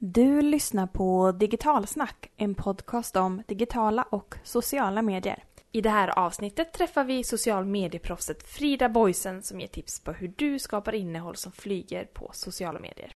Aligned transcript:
Du 0.00 0.42
lyssnar 0.42 0.86
på 0.86 1.32
Digitalsnack, 1.32 2.30
en 2.36 2.54
podcast 2.54 3.16
om 3.16 3.42
digitala 3.48 4.02
och 4.02 4.34
sociala 4.44 5.02
medier. 5.02 5.44
I 5.72 5.80
det 5.80 5.90
här 5.90 6.18
avsnittet 6.18 6.72
träffar 6.72 7.04
vi 7.04 7.24
social 7.24 7.64
medieproffset 7.64 8.48
Frida 8.48 8.88
Boysen 8.88 9.42
som 9.42 9.60
ger 9.60 9.68
tips 9.68 10.00
på 10.00 10.12
hur 10.12 10.34
du 10.36 10.58
skapar 10.58 10.94
innehåll 10.94 11.36
som 11.36 11.52
flyger 11.52 12.04
på 12.04 12.30
sociala 12.32 12.80
medier. 12.80 13.12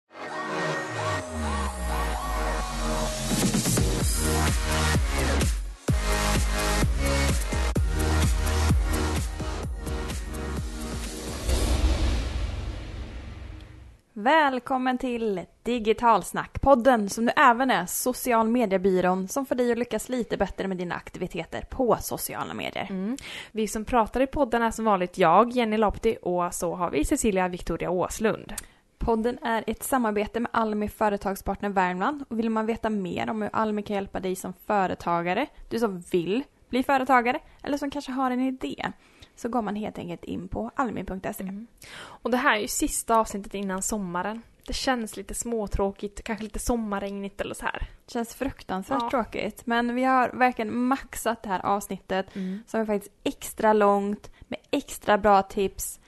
Välkommen 14.21 14.99
till 14.99 15.41
Digitalsnack, 15.63 16.61
podden 16.61 17.09
som 17.09 17.25
nu 17.25 17.33
även 17.37 17.71
är 17.71 17.87
social 17.87 18.49
mediebyrån 18.49 19.29
som 19.29 19.47
får 19.47 19.55
dig 19.55 19.73
att 19.73 19.79
lyckas 19.79 20.09
lite 20.09 20.37
bättre 20.37 20.69
med 20.69 20.77
dina 20.77 20.95
aktiviteter 20.95 21.65
på 21.71 21.97
sociala 22.01 22.55
medier. 22.55 22.87
Mm. 22.91 23.17
Vi 23.53 23.69
som 23.69 23.85
pratar 23.85 24.21
i 24.21 24.27
podden 24.27 24.63
är 24.63 24.71
som 24.71 24.85
vanligt 24.85 25.19
jag, 25.19 25.51
Jenny 25.51 25.77
Lapti, 25.77 26.17
och 26.23 26.55
så 26.55 26.75
har 26.75 26.91
vi 26.91 27.05
Cecilia 27.05 27.49
Victoria 27.49 27.91
Åslund. 27.91 28.55
Podden 28.99 29.39
är 29.43 29.65
ett 29.67 29.83
samarbete 29.83 30.41
med 30.41 30.51
Almi 30.53 30.89
Företagspartner 30.89 31.69
Värmland 31.69 32.25
och 32.29 32.39
vill 32.39 32.51
man 32.51 32.67
veta 32.67 32.91
mer 32.91 33.31
om 33.31 33.43
hur 33.43 33.51
Almi 33.53 33.83
kan 33.83 33.95
hjälpa 33.95 34.21
dig 34.21 34.37
som 34.37 34.53
företagare, 34.67 35.47
du 35.69 35.79
som 35.79 36.01
vill 36.01 36.45
bli 36.69 36.83
företagare 36.83 37.41
eller 37.63 37.79
som 37.79 37.91
kanske 37.91 38.13
har 38.13 38.31
en 38.31 38.41
idé, 38.41 38.93
så 39.39 39.49
går 39.49 39.63
man 39.63 39.77
helt 39.77 39.99
enkelt 39.99 40.25
in 40.25 40.49
på 40.49 40.71
almi.se. 40.75 41.43
Mm. 41.43 41.67
Och 41.99 42.31
det 42.31 42.37
här 42.37 42.57
är 42.57 42.61
ju 42.61 42.69
sista 42.69 43.17
avsnittet 43.17 43.55
innan 43.55 43.83
sommaren. 43.83 44.43
Det 44.67 44.73
känns 44.73 45.17
lite 45.17 45.35
småtråkigt, 45.35 46.23
kanske 46.25 46.45
lite 46.45 46.59
sommarregnigt 46.59 47.41
eller 47.41 47.55
så 47.55 47.65
här. 47.65 47.89
Känns 48.07 48.35
fruktansvärt 48.35 49.03
Ja. 49.03 49.11
tråkigt. 49.11 49.67
Men 49.67 49.95
vi 49.95 50.05
har 50.05 50.29
verkligen 50.29 50.79
maxat 50.79 51.43
det 51.43 51.49
här 51.49 51.67
avsnittet 51.67 52.37
Mm. 52.37 52.63
som 52.67 52.81
är 52.81 52.85
faktiskt 52.85 53.15
extra 53.25 53.73
långt 53.73 54.31
med 54.49 54.59
extra 54.71 55.19
bra 55.19 55.43
tips. 55.43 56.01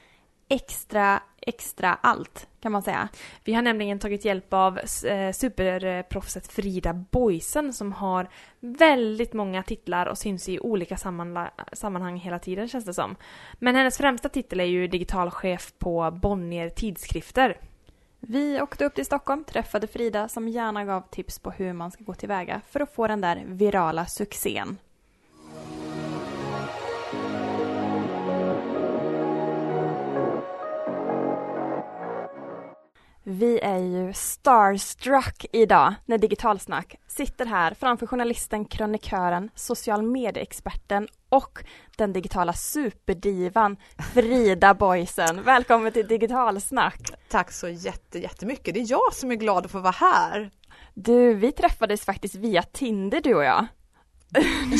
Extra, 0.48 1.22
extra 1.40 1.94
allt 1.94 2.48
kan 2.60 2.72
man 2.72 2.82
säga. 2.82 3.08
Vi 3.44 3.52
har 3.52 3.62
nämligen 3.62 3.98
tagit 3.98 4.24
hjälp 4.24 4.52
av 4.52 4.78
eh, 4.78 5.32
superproffset 5.32 6.52
Frida 6.52 6.92
Boysen 6.92 7.72
som 7.72 7.92
har 7.92 8.28
väldigt 8.60 9.32
många 9.32 9.62
titlar 9.62 10.06
och 10.06 10.18
syns 10.18 10.48
i 10.48 10.60
olika 10.60 10.96
sammanhang 11.72 12.16
hela 12.16 12.38
tiden 12.38 12.68
känns 12.68 12.84
det 12.84 12.94
som. 12.94 13.16
Men 13.54 13.74
hennes 13.74 13.98
främsta 13.98 14.28
titel 14.28 14.60
är 14.60 14.64
ju 14.64 14.86
digitalchef 14.86 15.72
på 15.78 16.10
Bonnier 16.22 16.68
Tidskrifter. 16.68 17.60
Vi 18.20 18.60
åkte 18.60 18.84
upp 18.84 18.94
till 18.94 19.06
Stockholm, 19.06 19.44
träffade 19.44 19.86
Frida 19.86 20.28
som 20.28 20.48
gärna 20.48 20.84
gav 20.84 21.02
tips 21.10 21.38
på 21.38 21.50
hur 21.50 21.72
man 21.72 21.90
ska 21.90 22.04
gå 22.04 22.14
tillväga 22.14 22.60
för 22.70 22.80
att 22.80 22.94
få 22.94 23.06
den 23.06 23.20
där 23.20 23.42
virala 23.46 24.06
succén. 24.06 24.78
Vi 33.32 33.60
är 33.60 33.78
ju 33.78 34.12
starstruck 34.12 35.46
idag 35.52 35.94
när 36.06 36.18
Digitalsnack 36.18 36.94
sitter 37.06 37.46
här 37.46 37.74
framför 37.74 38.06
journalisten, 38.06 38.64
krönikören, 38.64 39.50
social 39.54 40.02
medieexperten 40.02 41.08
och 41.28 41.64
den 41.96 42.12
digitala 42.12 42.52
superdivan 42.52 43.76
Frida 44.14 44.74
Boysen. 44.74 45.42
Välkommen 45.42 45.92
till 45.92 46.06
Digitalsnack! 46.06 47.00
Tack 47.28 47.52
så 47.52 47.68
jätte, 47.68 48.18
jättemycket. 48.18 48.74
Det 48.74 48.80
är 48.80 48.90
jag 48.90 49.12
som 49.14 49.30
är 49.30 49.34
glad 49.34 49.64
att 49.64 49.70
få 49.70 49.80
vara 49.80 49.94
här. 49.98 50.50
Du, 50.94 51.34
vi 51.34 51.52
träffades 51.52 52.04
faktiskt 52.04 52.34
via 52.34 52.62
Tinder 52.62 53.20
du 53.20 53.34
och 53.34 53.44
jag. 53.44 53.66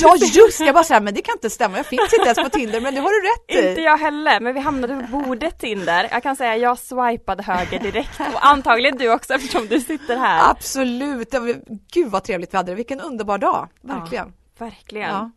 Ja 0.02 0.14
just 0.34 0.60
jag 0.60 0.74
bara 0.74 0.84
säga, 0.84 1.00
men 1.00 1.14
det 1.14 1.22
kan 1.22 1.32
inte 1.32 1.50
stämma. 1.50 1.76
Jag 1.76 1.86
finns 1.86 2.12
inte 2.12 2.24
ens 2.24 2.38
på 2.38 2.48
Tinder, 2.48 2.80
men 2.80 2.94
det 2.94 3.00
har 3.00 3.10
du 3.10 3.28
rätt 3.28 3.64
Inte 3.68 3.80
i. 3.80 3.84
jag 3.84 3.98
heller, 3.98 4.40
men 4.40 4.54
vi 4.54 4.60
hamnade 4.60 5.08
på 5.10 5.18
bordet 5.20 5.58
Tinder. 5.58 6.08
Jag 6.10 6.22
kan 6.22 6.36
säga 6.36 6.56
jag 6.56 6.78
swipade 6.78 7.42
höger 7.42 7.78
direkt 7.80 8.20
och 8.20 8.46
antagligen 8.46 8.98
du 8.98 9.12
också 9.12 9.34
eftersom 9.34 9.66
du 9.66 9.80
sitter 9.80 10.16
här. 10.16 10.50
Absolut. 10.50 11.34
Var- 11.34 11.60
Gud 11.92 12.10
vad 12.10 12.24
trevligt 12.24 12.52
vi 12.52 12.56
hade 12.56 12.72
det. 12.72 12.76
Vilken 12.76 13.00
underbar 13.00 13.38
dag. 13.38 13.68
Verkligen. 13.82 14.32
Verkligen. 14.58 15.08
Ja. 15.10 15.30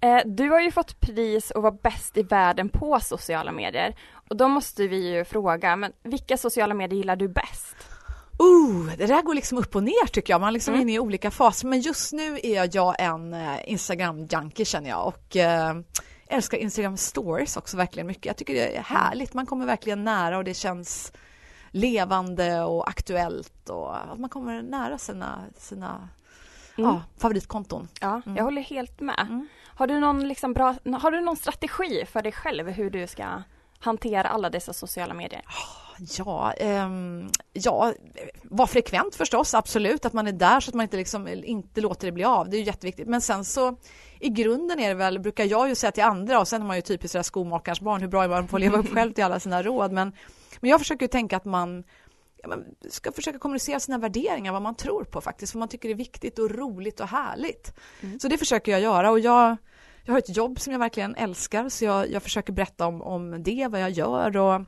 Eh, 0.00 0.20
Du 0.26 0.50
har 0.50 0.60
ju 0.60 0.70
fått 0.70 1.00
pris 1.00 1.50
att 1.50 1.62
vara 1.62 1.76
bäst 1.82 2.16
i 2.16 2.22
världen 2.22 2.68
på 2.68 3.00
sociala 3.00 3.52
medier. 3.52 3.94
Och 4.30 4.36
då 4.36 4.48
måste 4.48 4.86
vi 4.86 5.14
ju 5.14 5.24
fråga, 5.24 5.76
men 5.76 5.92
vilka 6.04 6.36
sociala 6.36 6.74
medier 6.74 6.96
gillar 6.98 7.16
du 7.16 7.28
bäst? 7.28 7.55
Det 8.98 9.06
där 9.06 9.22
går 9.22 9.34
liksom 9.34 9.58
upp 9.58 9.76
och 9.76 9.82
ner 9.82 10.06
tycker 10.06 10.32
jag. 10.32 10.40
Man 10.40 10.48
är 10.48 10.52
liksom 10.52 10.74
Mm. 10.74 10.82
inne 10.82 10.92
i 10.94 10.98
olika 10.98 11.30
faser. 11.30 11.68
Men 11.68 11.80
just 11.80 12.12
nu 12.12 12.38
är 12.42 12.70
jag 12.76 12.94
en 12.98 13.34
eh, 13.34 13.58
Instagram-junkie 13.72 14.64
känner 14.64 14.90
jag. 14.90 15.06
Och 15.06 15.36
eh, 15.36 15.74
älskar 16.28 16.58
Instagram 16.58 16.96
stories 16.96 17.56
också 17.56 17.76
verkligen 17.76 18.06
mycket. 18.06 18.26
Jag 18.26 18.36
tycker 18.36 18.54
det 18.54 18.76
är 18.76 18.82
härligt. 18.82 19.34
Man 19.34 19.46
kommer 19.46 19.66
verkligen 19.66 20.04
nära 20.04 20.38
och 20.38 20.44
det 20.44 20.54
känns 20.54 21.12
levande 21.70 22.60
och 22.62 22.88
aktuellt. 22.88 23.68
Och 23.68 23.96
att 24.12 24.18
man 24.18 24.30
kommer 24.30 24.62
nära 24.62 24.98
sina, 24.98 25.40
sina 25.58 26.08
Mm. 26.78 26.90
ja, 26.90 27.02
favoritkonton. 27.18 27.88
Ja, 28.00 28.20
Mm. 28.26 28.36
jag 28.36 28.44
håller 28.44 28.62
helt 28.62 29.00
med. 29.00 29.20
Mm. 29.20 29.48
Har 29.66 29.86
du 29.86 30.00
någon 30.00 30.28
liksom 30.28 30.52
bra, 30.52 30.74
har 31.00 31.10
du 31.10 31.20
någon 31.20 31.36
strategi 31.36 32.04
för 32.12 32.22
dig 32.22 32.32
själv 32.32 32.68
hur 32.68 32.90
du 32.90 33.06
ska 33.06 33.24
hantera 33.86 34.28
alla 34.28 34.50
dessa 34.50 34.72
sociala 34.72 35.14
medier? 35.14 35.42
Ja, 36.18 36.52
ehm, 36.52 37.28
ja, 37.52 37.92
var 38.42 38.66
frekvent 38.66 39.14
förstås, 39.14 39.54
absolut, 39.54 40.04
att 40.04 40.12
man 40.12 40.26
är 40.26 40.32
där 40.32 40.60
så 40.60 40.70
att 40.70 40.74
man 40.74 40.82
inte, 40.84 40.96
liksom, 40.96 41.28
inte 41.28 41.80
låter 41.80 42.06
det 42.06 42.12
bli 42.12 42.24
av. 42.24 42.50
Det 42.50 42.56
är 42.56 42.62
jätteviktigt. 42.62 43.08
Men 43.08 43.20
sen 43.20 43.44
så 43.44 43.76
i 44.20 44.28
grunden 44.28 44.80
är 44.80 44.88
det 44.88 44.94
väl, 44.94 45.18
brukar 45.18 45.44
jag 45.44 45.68
ju 45.68 45.74
säga 45.74 45.92
till 45.92 46.04
andra 46.04 46.40
och 46.40 46.48
sen 46.48 46.62
är 46.62 46.66
man 46.66 46.76
ju 46.76 46.82
typiskt 46.82 47.12
sådär 47.12 47.22
skomakarens 47.22 47.80
barn, 47.80 48.00
hur 48.00 48.08
bra 48.08 48.24
är 48.24 48.28
man 48.28 48.46
på 48.46 48.56
att 48.56 48.60
leva 48.60 48.78
upp 48.78 48.88
själv 48.94 49.12
till 49.12 49.24
alla 49.24 49.40
sina 49.40 49.62
råd. 49.62 49.92
Men, 49.92 50.12
men 50.60 50.70
jag 50.70 50.80
försöker 50.80 51.04
ju 51.04 51.08
tänka 51.08 51.36
att 51.36 51.44
man 51.44 51.84
ja, 52.42 52.48
man 52.48 52.64
ska 52.90 53.12
försöka 53.12 53.38
kommunicera 53.38 53.80
sina 53.80 53.98
värderingar, 53.98 54.52
vad 54.52 54.62
man 54.62 54.74
tror 54.74 55.04
på 55.04 55.20
faktiskt, 55.20 55.54
vad 55.54 55.58
man 55.58 55.68
tycker 55.68 55.88
är 55.88 55.94
viktigt 55.94 56.38
och 56.38 56.50
roligt 56.50 57.00
och 57.00 57.08
härligt. 57.08 57.74
Mm. 58.00 58.20
Så 58.20 58.28
det 58.28 58.38
försöker 58.38 58.72
jag 58.72 58.80
göra 58.80 59.10
och 59.10 59.20
jag, 59.20 59.56
jag 60.06 60.14
har 60.14 60.18
ett 60.18 60.36
jobb 60.36 60.60
som 60.60 60.72
jag 60.72 60.80
verkligen 60.80 61.14
älskar 61.14 61.68
så 61.68 61.84
jag, 61.84 62.10
jag 62.10 62.22
försöker 62.22 62.52
berätta 62.52 62.86
om, 62.86 63.02
om 63.02 63.42
det, 63.42 63.68
vad 63.70 63.80
jag 63.80 63.90
gör 63.90 64.36
och 64.36 64.60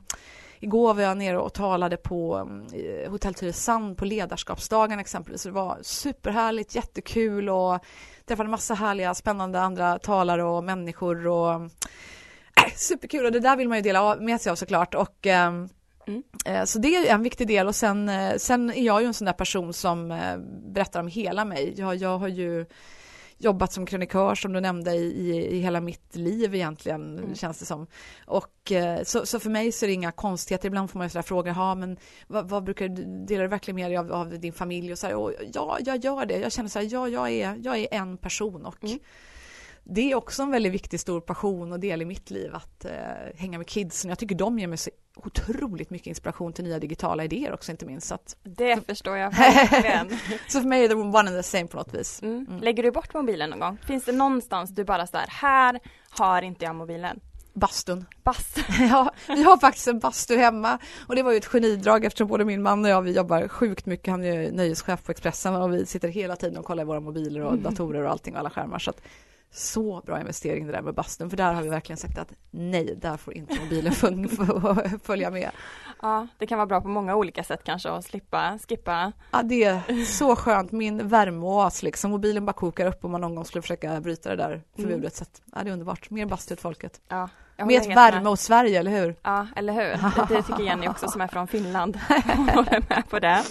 Igår 0.61 0.93
var 0.93 1.01
jag 1.01 1.17
nere 1.17 1.39
och 1.39 1.53
talade 1.53 1.97
på 1.97 2.49
eh, 2.73 3.11
Hotell 3.11 3.33
Tylösand 3.33 3.97
på 3.97 4.05
ledarskapsdagen 4.05 4.99
exempelvis. 4.99 5.41
Så 5.41 5.49
det 5.49 5.55
var 5.55 5.77
superhärligt, 5.81 6.75
jättekul 6.75 7.49
och 7.49 7.79
träffade 8.25 8.49
massa 8.49 8.73
härliga, 8.73 9.13
spännande 9.13 9.59
andra 9.59 9.99
talare 9.99 10.43
och 10.43 10.63
människor 10.63 11.27
och 11.27 11.53
äh, 11.53 12.73
superkul 12.75 13.25
och 13.25 13.31
det 13.31 13.39
där 13.39 13.55
vill 13.57 13.67
man 13.69 13.77
ju 13.77 13.81
dela 13.81 14.15
med 14.15 14.41
sig 14.41 14.51
av 14.51 14.55
såklart 14.55 14.95
och 14.95 15.27
ehm, 15.27 15.69
Mm. 16.07 16.23
eh, 16.45 16.63
så 16.63 16.79
det 16.79 16.95
är 16.95 17.13
en 17.13 17.23
viktig 17.23 17.47
del 17.47 17.67
och 17.67 17.75
sen, 17.75 18.09
eh, 18.09 18.35
sen 18.37 18.69
är 18.69 18.85
jag 18.85 19.01
ju 19.01 19.07
en 19.07 19.13
sån 19.13 19.25
där 19.25 19.33
person 19.33 19.73
som 19.73 20.11
eh, 20.11 20.37
berättar 20.73 20.99
om 20.99 21.07
hela 21.07 21.45
mig. 21.45 21.73
Jag, 21.77 21.95
jag 21.95 22.17
har 22.17 22.27
ju 22.27 22.65
jobbat 23.39 23.71
som 23.73 23.85
krönikör 23.85 24.35
som 24.35 24.53
du 24.53 24.61
nämnde 24.61 24.93
i, 24.93 25.29
i, 25.29 25.55
i 25.55 25.59
hela 25.59 25.81
mitt 25.81 26.15
liv 26.15 26.55
egentligen 26.55 27.19
Mm. 27.19 27.35
känns 27.35 27.59
det 27.59 27.65
som. 27.65 27.87
Och 28.25 28.71
eh, 28.71 29.03
så, 29.03 29.25
så 29.25 29.39
för 29.39 29.49
mig 29.49 29.71
så 29.71 29.85
är 29.85 29.87
det 29.87 29.93
inga 29.93 30.11
konstigheter. 30.11 30.67
Ibland 30.67 30.89
får 30.91 30.99
man 30.99 31.05
ju 31.05 31.09
sådär 31.09 31.23
frågor, 31.23 31.53
ja 31.57 31.75
men 31.75 31.97
vad, 32.27 32.49
vad 32.49 32.63
brukar 32.63 32.87
du, 32.87 33.25
delar 33.25 33.43
du 33.43 33.47
verkligen 33.49 33.75
med 33.75 33.91
dig 33.91 33.97
av, 33.97 34.11
av 34.11 34.39
din 34.39 34.53
familj 34.53 34.91
och 34.91 34.99
så 34.99 35.07
här, 35.07 35.15
och 35.15 35.33
ja, 35.53 35.77
jag 35.85 36.03
gör 36.05 36.25
det. 36.25 36.37
Jag 36.37 36.51
känner 36.51 36.69
så 36.69 36.79
här, 36.79 36.87
ja, 36.91 37.07
jag 37.07 37.29
är, 37.31 37.59
jag 37.63 37.77
är 37.77 37.87
en 37.91 38.17
person 38.17 38.65
och 38.65 38.83
Mm. 38.83 38.99
Det 39.83 40.11
är 40.11 40.15
också 40.15 40.43
en 40.43 40.51
väldigt 40.51 40.71
viktig 40.73 40.99
stor 40.99 41.21
passion 41.21 41.71
och 41.73 41.79
del 41.79 42.01
i 42.01 42.05
mitt 42.05 42.29
liv 42.31 42.55
att 42.55 42.85
eh, 42.85 42.91
hänga 43.35 43.57
med 43.57 43.67
kidsen. 43.67 44.09
Jag 44.09 44.19
tycker 44.19 44.35
de 44.35 44.59
ger 44.59 44.67
mig 44.67 44.77
så 44.77 44.89
otroligt 45.15 45.89
mycket 45.89 46.07
inspiration 46.07 46.53
till 46.53 46.63
nya 46.63 46.79
digitala 46.79 47.23
idéer 47.23 47.53
också 47.53 47.71
inte 47.71 47.85
minst. 47.85 48.07
Så, 48.07 48.15
att, 48.15 48.35
Det 48.43 48.85
förstår 48.87 49.17
jag 49.17 49.31
verkligen. 49.37 50.09
så 50.47 50.61
för 50.61 50.67
mig 50.67 50.83
är 50.85 50.89
det 50.89 50.95
one 50.95 51.17
and 51.19 51.29
the 51.29 51.43
same 51.43 51.67
på 51.67 51.77
något 51.77 51.93
vis. 51.93 52.21
Mm. 52.21 52.45
Mm. 52.49 52.59
Lägger 52.61 52.83
du 52.83 52.91
bort 52.91 53.13
mobilen 53.13 53.49
någon 53.49 53.59
gång? 53.59 53.77
Finns 53.85 54.05
det 54.05 54.11
någonstans 54.11 54.69
du 54.69 54.83
bara 54.83 55.07
sådär, 55.07 55.25
här 55.29 55.79
har 56.09 56.41
inte 56.41 56.65
jag 56.65 56.75
mobilen? 56.75 57.19
Bastun. 57.53 58.05
Bass. 58.23 58.55
Ja, 58.89 59.11
vi 59.27 59.43
har 59.43 59.57
faktiskt 59.57 59.87
en 59.87 59.99
bastu 59.99 60.37
hemma 60.37 60.77
och 61.07 61.15
det 61.15 61.23
var 61.23 61.31
ju 61.31 61.37
ett 61.37 61.45
genidrag 61.45 62.05
eftersom 62.05 62.27
både 62.27 62.45
min 62.45 62.61
man 62.61 62.85
och 62.85 62.91
jag 62.91 63.01
vi 63.01 63.11
jobbar 63.11 63.47
sjukt 63.47 63.85
mycket. 63.85 64.11
Han 64.11 64.23
är 64.23 64.41
ju 64.41 64.51
nöjeschef 64.51 65.03
på 65.03 65.11
Expressen 65.11 65.55
och 65.55 65.73
vi 65.73 65.85
sitter 65.85 66.07
hela 66.07 66.35
tiden 66.35 66.57
och 66.57 66.65
kollar 66.65 66.83
i 66.83 66.85
våra 66.85 66.99
mobiler 66.99 67.41
och 67.41 67.57
datorer 67.57 68.03
och 68.03 68.11
allting 68.11 68.33
och 68.33 68.39
alla 68.39 68.49
skärmar. 68.49 68.79
Så 68.79 68.93
så 69.51 70.01
bra 70.05 70.19
investering 70.19 70.65
det 70.65 70.71
där 70.71 70.81
med 70.81 70.93
bastun 70.93 71.29
för 71.29 71.37
där 71.37 71.53
har 71.53 71.61
vi 71.63 71.69
verkligen 71.69 71.97
sagt 71.97 72.17
att 72.17 72.31
nej, 72.51 72.95
där 73.01 73.17
får 73.17 73.33
inte 73.33 73.59
mobilen 73.59 73.93
följa- 75.03 75.31
med. 75.31 75.49
Ja, 76.01 76.27
det 76.37 76.47
kan 76.47 76.57
vara 76.57 76.65
bra 76.67 76.81
på 76.81 76.87
många 76.87 77.15
olika 77.15 77.43
sätt 77.43 77.63
kanske 77.63 77.89
att 77.89 78.05
slippa 78.05 78.59
skippa. 78.69 79.11
Ja, 79.31 79.43
det 79.43 79.63
är 79.63 80.05
så 80.05 80.35
skönt, 80.35 80.71
min 80.71 81.07
värmeoas 81.07 81.83
liksom. 81.83 82.11
Mobilen 82.11 82.45
bara 82.45 82.53
kokar 82.53 82.85
upp 82.85 83.05
om 83.05 83.11
man 83.11 83.21
någon 83.21 83.35
gång 83.35 83.45
skulle 83.45 83.61
försöka 83.61 84.01
bryta 84.01 84.29
det 84.29 84.35
där 84.35 84.61
förbudet. 84.75 85.15
Så 85.15 85.23
att, 85.23 85.41
ja, 85.55 85.63
det 85.63 85.69
är 85.69 85.73
underbart. 85.73 86.09
Mer 86.09 86.25
bastu 86.25 86.53
åt 86.53 86.61
folket. 86.61 87.01
Ja, 87.07 87.29
Mer 87.65 87.95
värme 87.95 88.21
med. 88.23 88.27
åt 88.31 88.39
Sverige, 88.39 88.79
eller 88.79 88.91
hur? 88.91 89.15
Ja, 89.23 89.47
eller 89.55 89.73
hur? 89.73 90.27
Det, 90.35 90.43
tycker 90.43 90.63
Jenny 90.63 90.87
också 90.87 91.07
som 91.07 91.21
är 91.21 91.27
från 91.27 91.47
Finland. 91.47 91.95
Håller 92.55 92.83
med 92.89 93.03
på 93.09 93.19
det. 93.19 93.43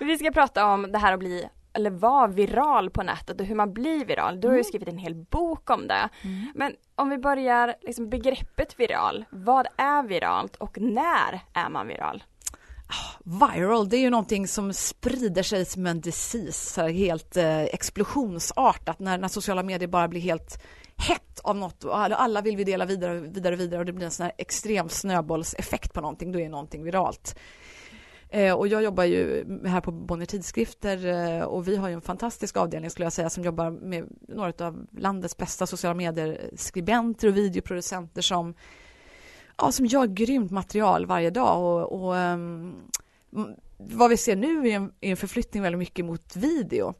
Vi 0.00 0.18
ska 0.18 0.30
prata 0.30 0.66
om 0.66 0.92
det 0.92 0.98
här 0.98 1.12
att 1.12 1.18
bli 1.18 1.48
eller 1.74 1.90
vara 1.90 2.26
viral 2.26 2.90
på 2.90 3.02
nätet 3.02 3.40
och 3.40 3.46
hur 3.46 3.54
man 3.54 3.72
blir 3.72 4.04
viral. 4.04 4.40
Du 4.40 4.48
har 4.48 4.54
ju 4.54 4.58
Mm. 4.58 4.64
skrivit 4.64 4.88
en 4.88 4.98
hel 4.98 5.14
bok 5.14 5.70
om 5.70 5.88
det. 5.88 6.08
Men 6.54 6.72
om 6.94 7.08
vi 7.10 7.18
börjar 7.18 7.74
liksom 7.80 8.08
begreppet 8.10 8.80
viral. 8.80 9.24
Vad 9.30 9.66
är 9.76 10.02
viralt 10.02 10.56
och 10.56 10.80
när 10.80 11.40
är 11.52 11.68
man 11.68 11.88
viral? 11.88 12.22
Viral, 13.24 13.88
det 13.88 13.96
är 13.96 14.00
ju 14.00 14.10
någonting 14.10 14.48
som 14.48 14.72
sprider 14.72 15.42
sig 15.42 15.64
som 15.64 15.86
en 15.86 16.00
disease, 16.00 16.72
så 16.74 16.86
helt 16.88 17.36
eh, 17.36 17.62
explosionsartat 17.62 18.98
när, 18.98 19.18
när 19.18 19.28
sociala 19.28 19.62
medier 19.62 19.88
bara 19.88 20.08
blir 20.08 20.20
helt 20.20 20.62
hett 20.96 21.40
av 21.44 21.56
något 21.56 21.84
och 21.84 21.98
alla, 21.98 22.40
vill 22.40 22.56
vi 22.56 22.64
dela 22.64 22.84
vidare, 22.84 23.20
vidare, 23.20 23.56
vidare 23.56 23.80
och 23.80 23.86
det 23.86 23.92
blir 23.92 24.04
en 24.04 24.10
sån 24.10 24.24
här 24.24 24.32
extrem 24.38 24.88
snöbollseffekt 24.88 25.92
på 25.92 26.00
någonting, 26.00 26.32
då 26.32 26.40
är 26.40 26.48
någonting 26.48 26.84
viralt. 26.84 27.38
Eh, 28.34 28.54
och 28.54 28.68
jag 28.68 28.82
jobbar 28.82 29.04
ju 29.04 29.44
här 29.66 29.80
på 29.80 29.92
Bonnier 29.92 30.26
Tidskrifter 30.26 31.06
eh, 31.06 31.42
och 31.42 31.68
vi 31.68 31.76
har 31.76 31.88
ju 31.88 31.94
en 31.94 32.00
fantastisk 32.00 32.56
avdelning 32.56 32.90
skulle 32.90 33.06
jag 33.06 33.12
säga 33.12 33.30
som 33.30 33.44
jobbar 33.44 33.70
med 33.70 34.04
några 34.28 34.66
av 34.66 34.86
landets 34.98 35.36
bästa 35.36 35.66
sociala 35.66 35.94
medier-skribenter 35.94 37.28
och 37.28 37.36
videoproducenter 37.36 38.22
som 38.22 38.54
ja, 39.58 39.72
som 39.72 39.86
gör 39.86 40.06
grymt 40.06 40.50
material 40.50 41.06
varje 41.06 41.30
dag 41.30 41.62
och, 41.62 42.02
och 42.02 42.16
ehm, 42.16 42.74
vad 43.76 44.10
vi 44.10 44.16
ser 44.16 44.36
nu 44.36 44.68
är 44.68 44.76
en, 44.76 44.92
är 45.00 45.10
en 45.10 45.16
förflyttning 45.16 45.62
väldigt 45.62 45.78
mycket 45.78 46.04
mot 46.04 46.36
video. 46.36 46.94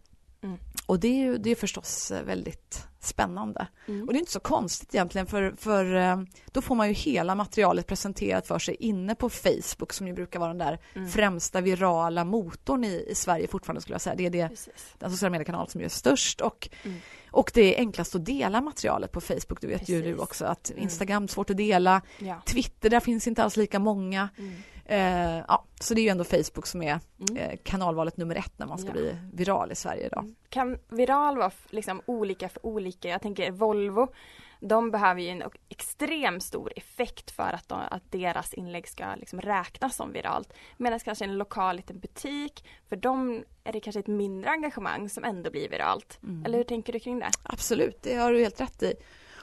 Mm. 0.93 0.97
Och 0.97 1.00
det 1.00 1.09
är 1.09 1.25
ju 1.25 1.39
det 1.39 1.50
är 1.50 1.55
förstås 1.55 2.11
eh, 2.11 2.23
väldigt 2.25 2.87
spännande. 3.00 3.67
Mm. 3.89 4.06
Och 4.06 4.12
det 4.12 4.17
är 4.17 4.21
inte 4.21 4.33
så 4.33 4.41
konstigt 4.41 4.94
egentligen 4.94 5.27
för, 5.27 5.55
för 5.59 5.94
eh, 5.94 6.17
då 6.53 6.62
får 6.62 6.75
man 6.75 6.89
ju 6.89 6.94
hela 6.94 7.35
materialet 7.35 7.87
presenterat 7.87 8.47
för 8.47 8.59
sig 8.59 8.75
inne 8.75 9.15
på 9.15 9.29
Facebook 9.31 9.93
som 9.93 10.06
ju 10.09 10.12
brukar 10.15 10.39
vara 10.41 10.49
den 10.49 10.59
där 10.59 10.79
Mm. 10.94 11.09
främsta 11.09 11.61
virala 11.61 12.25
motorn 12.25 12.85
i, 12.85 13.06
i 13.09 13.15
Sverige 13.15 13.49
fortfarande 13.49 13.81
skulle 13.81 13.94
jag 13.94 14.00
säga. 14.00 14.15
Det 14.17 14.27
är 14.27 14.31
det 14.31 14.49
Precis. 14.49 14.94
den 14.99 15.11
sociala 15.11 15.31
mediekanal 15.31 15.69
som 15.69 15.81
är 15.81 15.89
störst 15.89 16.41
och, 16.41 16.69
Mm. 16.85 16.99
och 17.31 17.50
det 17.55 17.75
är 17.77 17.79
enklast 17.79 18.15
att 18.15 18.25
dela 18.27 18.61
materialet 18.61 19.12
på 19.12 19.21
Facebook. 19.21 19.61
Det 19.61 19.67
vet 19.67 19.88
ju 19.88 20.00
Precis. 20.00 20.17
du 20.17 20.23
också 20.23 20.45
att 20.45 20.71
Mm. 20.71 20.83
Instagram 20.83 21.29
svårt 21.29 21.50
att 21.50 21.56
dela. 21.56 22.03
Ja. 22.19 22.43
Twitter, 22.47 22.91
där 22.91 23.00
finns 23.00 23.27
inte 23.27 23.43
alls 23.45 23.56
lika 23.56 23.79
många. 23.79 24.29
Mm. 24.93 25.39
Eh, 25.39 25.44
ja, 25.49 25.65
så 25.81 25.94
det 25.94 26.00
är 26.00 26.03
ju 26.03 26.09
ändå 26.09 26.25
Facebook 26.25 26.67
som 26.67 26.83
är 26.83 27.00
Mm. 27.31 27.37
eh, 27.37 27.59
kanalvalet 27.65 28.17
nummer 28.17 28.35
ett 28.37 28.59
när 28.59 28.67
man 28.67 28.79
ska 28.79 28.89
Ja. 28.89 28.93
bli 28.93 29.17
viral 29.33 29.73
i 29.73 29.75
Sverige 29.75 30.06
idag. 30.06 30.35
Kan 30.49 30.79
viral 30.89 31.39
vara 31.39 31.50
liksom 31.71 32.03
olika 32.06 32.49
för 32.49 32.67
olika? 32.67 33.09
Jag 33.09 33.23
tänker 33.23 33.50
Volvo, 33.50 34.09
de 34.61 34.91
behöver 34.91 35.21
ju 35.21 35.29
en 35.29 35.43
extremt 35.69 36.43
stor 36.43 36.73
effekt 36.77 37.31
för 37.31 37.53
att, 37.53 37.69
de, 37.69 37.81
att 37.91 38.12
deras 38.12 38.55
inlägg 38.55 38.89
ska 38.89 39.15
liksom 39.15 39.41
räknas 39.41 39.97
som 39.97 40.12
viralt. 40.12 40.53
Medan 40.77 41.00
kanske 41.00 41.25
en 41.25 41.38
lokal 41.38 41.77
liten 41.77 41.99
butik, 41.99 42.65
för 42.88 42.97
dem 42.97 43.45
är 43.65 43.73
det 43.73 43.81
kanske 43.81 44.00
ett 44.00 44.06
mindre 44.06 44.50
engagemang 44.50 45.09
som 45.09 45.25
ändå 45.25 45.50
blir 45.50 45.69
viralt. 45.69 46.19
Mm. 46.23 46.45
Eller 46.47 46.59
hur 46.59 46.65
tänker 46.65 46.93
du 46.93 46.99
kring 47.00 47.19
det? 47.19 47.31
Absolut, 47.43 48.03
det 48.03 48.15
har 48.17 48.33
du 48.33 48.38
helt 48.41 48.61
rätt 48.61 48.83
i. 48.83 48.95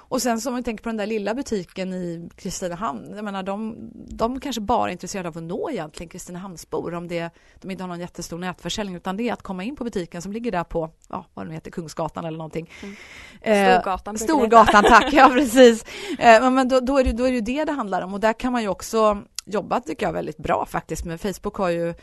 Och 0.09 0.21
sen 0.21 0.41
som 0.41 0.55
vi 0.55 0.63
tänker 0.63 0.83
på 0.83 0.89
den 0.89 0.97
där 0.97 1.05
lilla 1.05 1.33
butiken 1.33 1.93
i 1.93 2.29
Kristinehamn, 2.35 3.13
jag 3.15 3.25
menar 3.25 3.43
de, 3.43 3.75
de 3.93 4.39
kanske 4.39 4.61
bara 4.61 4.89
är 4.89 4.91
intresserade 4.91 5.29
av 5.29 5.37
att 5.37 5.43
nå 5.43 5.69
egentligen 5.69 6.09
Kristinehamnsbor 6.09 6.93
om 6.93 7.07
det, 7.07 7.29
de 7.61 7.71
inte 7.71 7.83
har 7.83 7.87
någon 7.87 7.99
jättestor 7.99 8.37
nätförsäljning 8.37 8.95
utan 8.95 9.17
det 9.17 9.29
är 9.29 9.33
att 9.33 9.41
komma 9.41 9.63
in 9.63 9.75
på 9.75 9.83
butiken 9.83 10.21
som 10.21 10.31
ligger 10.31 10.51
där 10.51 10.63
på, 10.63 10.89
ja 11.09 11.25
vad 11.33 11.45
den 11.45 11.53
heter, 11.53 11.71
Kungsgatan 11.71 12.25
eller 12.25 12.37
någonting. 12.37 12.69
Mm. 12.83 12.95
Eh, 13.41 13.81
Storgatan 13.81 14.15
heta. 14.15 14.23
Storgatan, 14.25 14.83
tack, 14.83 15.07
ja 15.13 15.29
precis. 15.29 15.85
Eh, 16.19 16.51
men- 16.51 16.67
då, 16.67 16.79
då, 16.79 16.97
är 16.97 17.03
det, 17.03 17.11
då 17.11 17.27
är 17.27 17.31
det 17.31 17.41
det 17.41 17.65
det 17.65 17.71
handlar 17.71 18.01
om 18.01 18.13
och 18.13 18.19
där 18.19 18.33
kan 18.33 18.51
man 18.51 18.61
ju 18.61 18.67
också 18.67 19.21
jobba 19.45 19.79
tycker 19.79 20.05
jag 20.05 20.13
väldigt 20.13 20.37
bra 20.37 20.65
faktiskt, 20.65 21.05
men 21.05 21.17
Facebook 21.17 21.55
har 21.55 21.69
ju 21.69 21.89
eh, 21.89 21.95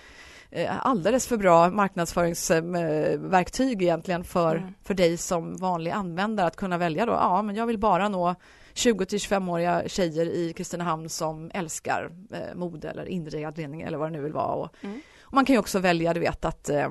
alldeles 0.64 1.26
för 1.26 1.36
bra 1.36 1.70
marknadsföringsverktyg 1.70 3.82
egentligen 3.82 4.24
för, 4.24 4.56
Mm. 4.56 4.72
för 4.84 4.94
dig 4.94 5.16
som 5.16 5.56
vanlig 5.56 5.90
användare 5.90 6.46
att 6.46 6.56
kunna 6.56 6.78
välja 6.78 7.06
då, 7.06 7.12
ja 7.12 7.42
men 7.42 7.56
jag 7.56 7.66
vill 7.66 7.78
bara 7.78 8.08
nå 8.08 8.34
20-25-åriga 8.74 9.82
tjejer 9.86 10.26
i 10.26 10.52
Kristinehamn 10.52 11.08
som 11.08 11.50
älskar 11.54 12.10
eh, 12.32 12.54
mode 12.54 12.88
eller 12.88 13.04
inredning 13.08 13.82
eller 13.82 13.98
vad 13.98 14.08
det 14.08 14.12
nu 14.12 14.20
vill 14.22 14.32
vara. 14.32 14.54
Och, 14.54 14.74
Mm. 14.82 15.00
och 15.22 15.34
man 15.34 15.44
kan 15.44 15.54
ju 15.54 15.58
också 15.60 15.78
välja, 15.78 16.14
du 16.14 16.20
vet 16.20 16.44
att 16.44 16.68
eh, 16.68 16.76
eh, 16.78 16.88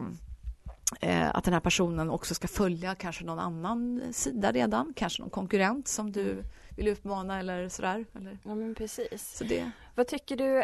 att 1.31 1.43
den 1.43 1.53
här 1.53 1.61
personen 1.61 2.09
också 2.09 2.35
ska 2.35 2.47
följa 2.47 2.95
kanske 2.95 3.23
någon 3.23 3.39
annan 3.39 4.01
sida 4.11 4.51
redan, 4.51 4.93
kanske 4.95 5.21
någon 5.21 5.29
konkurrent 5.29 5.87
som 5.87 6.11
du 6.11 6.43
vill 6.75 6.87
utmana 6.87 7.39
eller 7.39 7.69
sådär. 7.69 8.05
Eller, 8.15 8.37
Ja 8.43 8.55
men 8.55 8.75
precis. 8.75 9.37
så 9.37 9.43
det, 9.43 9.71
Vad 9.95 10.07
tycker 10.07 10.37
du 10.37 10.63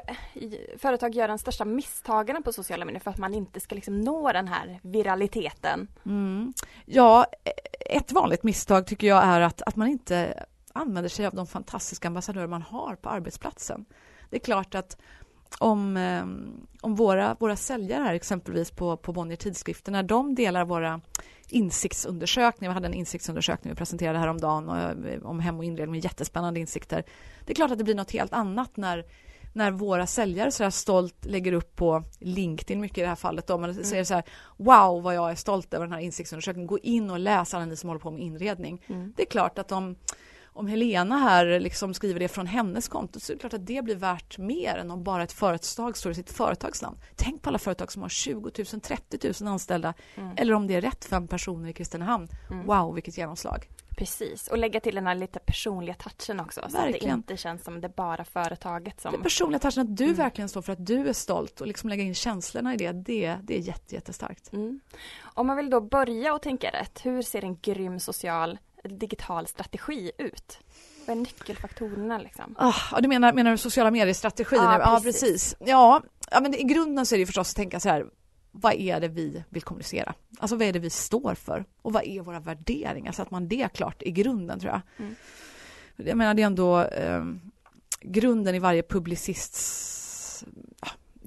företag 0.78 1.16
gör 1.16 1.28
de 1.28 1.38
största 1.38 1.66
misstagen 1.66 2.44
på 2.44 2.54
sociala 2.54 2.86
medier 2.86 3.00
för 3.00 3.12
att 3.12 3.18
man 3.18 3.34
inte 3.34 3.60
ska 3.60 3.76
liksom 3.76 4.02
nå 4.02 4.32
den 4.32 4.48
här 4.48 4.80
viraliteten? 4.84 5.88
Mm. 6.06 6.54
Ja, 6.86 7.26
ett 7.80 8.12
vanligt 8.12 8.44
misstag 8.44 8.88
tycker 8.88 9.08
jag 9.08 9.24
är 9.24 9.42
att, 9.42 9.62
att 9.62 9.76
man 9.76 9.88
inte 9.88 10.46
använder 10.74 11.10
sig 11.10 11.26
av 11.26 11.36
de 11.36 11.48
fantastiska 11.48 12.08
ambassadörer 12.08 12.48
man 12.48 12.62
har 12.62 12.96
på 12.96 13.10
arbetsplatsen. 13.10 13.86
Det 14.30 14.36
är 14.36 14.40
klart 14.40 14.76
att 14.76 14.98
om, 15.60 15.98
eh, 15.98 16.26
om 16.82 16.96
våra, 16.96 17.36
våra 17.40 17.56
säljare 17.56 18.04
här 18.04 18.14
exempelvis 18.14 18.72
på, 18.72 18.98
på 18.98 19.14
Bonnier 19.14 19.38
Tidskrifter, 19.38 19.92
när 19.92 20.04
de 20.04 20.36
delar 20.36 20.66
våra 20.66 21.02
insiktsundersökningar, 21.50 22.72
vi 22.72 22.74
hade 22.74 22.88
en 22.88 22.94
insiktsundersökning 22.94 23.74
vi 23.74 23.78
presenterade 23.78 24.20
häromdagen 24.20 24.70
och, 24.70 24.78
eh, 24.78 25.24
om 25.24 25.40
hem 25.40 25.58
och 25.58 25.64
inredning 25.64 25.92
med 25.92 26.04
jättespännande 26.04 26.60
insikter. 26.60 27.04
Det 27.46 27.54
är 27.54 27.56
klart 27.56 27.72
att 27.72 27.78
det 27.78 27.84
blir 27.84 27.96
något 27.96 28.12
helt 28.12 28.34
annat 28.34 28.78
när 28.78 29.06
när 29.54 29.72
våra 29.72 30.08
säljare 30.08 30.52
så 30.52 30.64
här 30.64 30.70
stolt 30.70 31.26
lägger 31.26 31.54
upp 31.54 31.76
på 31.76 32.04
LinkedIn, 32.20 32.82
mycket 32.82 32.98
i 32.98 33.02
det 33.02 33.08
här 33.08 33.16
fallet, 33.16 33.48
då, 33.48 33.58
men 33.58 33.86
säger 33.86 34.04
så 34.04 34.14
här 34.14 34.24
Wow 34.58 35.04
vad 35.04 35.16
jag 35.16 35.32
är 35.32 35.36
stolt 35.36 35.74
över 35.74 35.86
den 35.86 35.94
här 35.94 36.00
insiktsundersökningen, 36.00 36.68
gå 36.68 36.80
in 36.80 37.10
och 37.10 37.20
läs 37.20 37.54
alla 37.54 37.66
ni 37.66 37.76
som 37.76 37.90
håller 37.90 38.00
på 38.00 38.12
med 38.12 38.22
inredning. 38.22 38.82
Mm. 38.88 39.14
Det 39.18 39.24
är 39.24 39.28
klart 39.28 39.60
att 39.60 39.72
om, 39.72 39.96
om 40.54 40.68
Helena 40.68 41.18
här 41.18 41.60
liksom 41.60 41.94
skriver 41.94 42.20
det 42.20 42.28
från 42.28 42.48
hennes 42.48 42.88
konto 42.88 43.20
så 43.20 43.32
är 43.32 43.36
det 43.36 43.40
klart 43.40 43.54
att 43.54 43.66
det 43.68 43.84
blir 43.84 43.96
värt 43.96 44.38
mer 44.38 44.76
än 44.78 44.92
om 44.92 45.04
bara 45.04 45.24
ett 45.24 45.32
företag 45.32 45.98
står 45.98 46.12
i 46.12 46.16
sitt 46.16 46.32
företagsnamn. 46.32 46.98
Tänk 47.16 47.42
på 47.42 47.50
alla 47.50 47.60
företag 47.60 47.92
som 47.92 48.02
har 48.02 48.10
20 48.10 48.52
000, 48.74 48.82
30 48.82 49.34
000 49.44 49.52
anställda 49.54 49.94
Mm. 50.16 50.34
eller 50.38 50.54
om 50.54 50.68
det 50.68 50.76
är 50.76 50.82
rätt 50.82 51.06
fem 51.06 51.28
personer 51.28 51.70
i 51.70 51.74
Kristinehamn. 51.74 52.28
Mm. 52.52 52.66
Wow 52.66 52.94
vilket 52.96 53.18
genomslag. 53.18 53.70
Precis, 53.98 54.48
och 54.48 54.58
lägga 54.58 54.80
till 54.80 54.96
den 54.96 55.08
här 55.08 55.16
lite 55.16 55.40
personliga 55.40 55.96
touchen 55.96 56.40
också 56.40 56.60
så 56.62 56.66
att 56.66 56.72
det 56.86 56.92
Verkligen. 56.92 57.18
inte 57.18 57.38
känns 57.38 57.64
som 57.64 57.82
det 57.82 57.90
bara 57.96 58.24
företaget 58.26 59.04
Den 59.04 59.12
som... 59.12 59.22
personliga 59.22 59.60
touchen 59.60 59.82
att 59.82 59.98
du 59.98 60.04
Mm. 60.04 60.16
verkligen 60.16 60.50
står 60.50 60.62
för 60.62 60.74
att 60.74 60.86
du 60.86 61.10
är 61.10 61.14
stolt 61.14 61.62
och 61.62 61.68
liksom 61.68 61.90
lägga 61.90 62.04
in 62.04 62.16
känslorna 62.16 62.74
i 62.74 62.78
det, 62.78 62.92
det, 62.92 63.38
det 63.44 63.56
är 63.58 63.60
jätte, 63.62 63.96
jättestarkt. 63.96 64.54
Mm. 64.54 64.80
Om 65.22 65.48
man 65.48 65.58
vill 65.58 65.70
då 65.70 65.82
börja 65.82 66.34
och 66.34 66.42
tänka 66.42 66.70
rätt, 66.70 67.06
hur 67.06 67.22
ser 67.22 67.44
en 67.44 67.58
grym 67.62 68.00
social 68.00 68.58
digital 68.84 69.48
strategi 69.48 70.12
ut? 70.18 70.60
Vad 71.06 71.18
är 71.18 71.22
nyckelfaktorerna 71.22 72.18
liksom? 72.18 72.56
Ah, 72.58 73.02
du 73.02 73.08
menar, 73.08 73.34
menar 73.34 73.52
du 73.52 73.58
sociala 73.58 73.92
medier-strategi 73.92 74.56
Ja? 74.56 74.80
Ja, 74.80 75.00
precis. 75.04 75.56
Ja, 75.60 76.02
ja, 76.32 76.42
men 76.42 76.56
i 76.56 76.64
grunden 76.64 77.06
så 77.06 77.16
är 77.16 77.20
det 77.20 77.26
förstås 77.26 77.50
att 77.50 77.56
tänka 77.56 77.80
så 77.80 77.90
här, 77.90 78.06
vad 78.52 78.74
är 78.74 79.00
det 79.00 79.08
vi 79.08 79.44
vill 79.50 79.62
kommunicera? 79.62 80.14
Alltså 80.40 80.56
vad 80.56 80.68
är 80.68 80.74
det 80.74 80.80
vi 80.80 80.90
står 80.90 81.36
för? 81.36 81.66
Och 81.82 81.94
vad 81.94 82.04
är 82.04 82.22
våra 82.22 82.40
värderingar? 82.40 83.12
Så 83.12 83.22
att 83.22 83.32
man 83.32 83.48
det 83.48 83.62
är 83.62 83.68
klart 83.68 84.04
i 84.04 84.12
grunden 84.12 84.60
tror 84.60 84.72
jag. 84.72 84.82
Mm. 84.98 85.16
Jag 85.96 86.18
menar 86.18 86.34
det 86.34 86.42
är 86.42 86.46
ändå 86.46 86.82
eh, 86.82 87.24
grunden 88.02 88.56
i 88.56 88.60
varje 88.60 88.84
publicists 88.84 90.01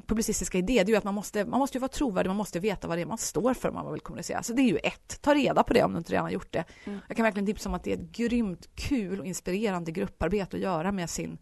publicistiska 0.06 0.58
idé, 0.58 0.72
det 0.74 0.80
är 0.80 0.86
ju 0.92 0.96
att 0.96 1.04
man 1.04 1.14
måste, 1.14 1.44
man 1.44 1.58
måste 1.58 1.78
ju 1.78 1.80
vara 1.80 1.88
trovärdig, 1.88 2.28
man 2.30 2.36
måste 2.36 2.60
veta 2.60 2.88
vad 2.88 2.98
det 2.98 3.02
är 3.02 3.06
man 3.06 3.18
står 3.18 3.54
för 3.54 3.68
om 3.68 3.74
man 3.74 3.92
vill 3.92 4.00
kommunicera. 4.00 4.42
Så 4.42 4.52
det 4.52 4.62
är 4.62 4.68
ju 4.68 4.76
ett, 4.76 5.18
ta 5.22 5.34
reda 5.34 5.62
på 5.62 5.72
det 5.74 5.82
om 5.82 5.92
du 5.92 5.98
inte 5.98 6.12
redan 6.12 6.24
har 6.24 6.30
gjort 6.30 6.52
det. 6.52 6.64
Mm. 6.84 6.98
Jag 7.08 7.16
kan 7.16 7.24
verkligen 7.24 7.46
tipsa 7.46 7.68
om 7.68 7.74
att 7.74 7.84
det 7.84 7.92
är 7.92 7.96
ett 7.96 8.10
grymt 8.12 8.68
kul 8.74 9.20
och 9.20 9.26
inspirerande 9.26 9.92
grupparbete 9.92 10.56
att 10.56 10.62
göra 10.62 10.92
med 10.92 11.10
sin 11.10 11.38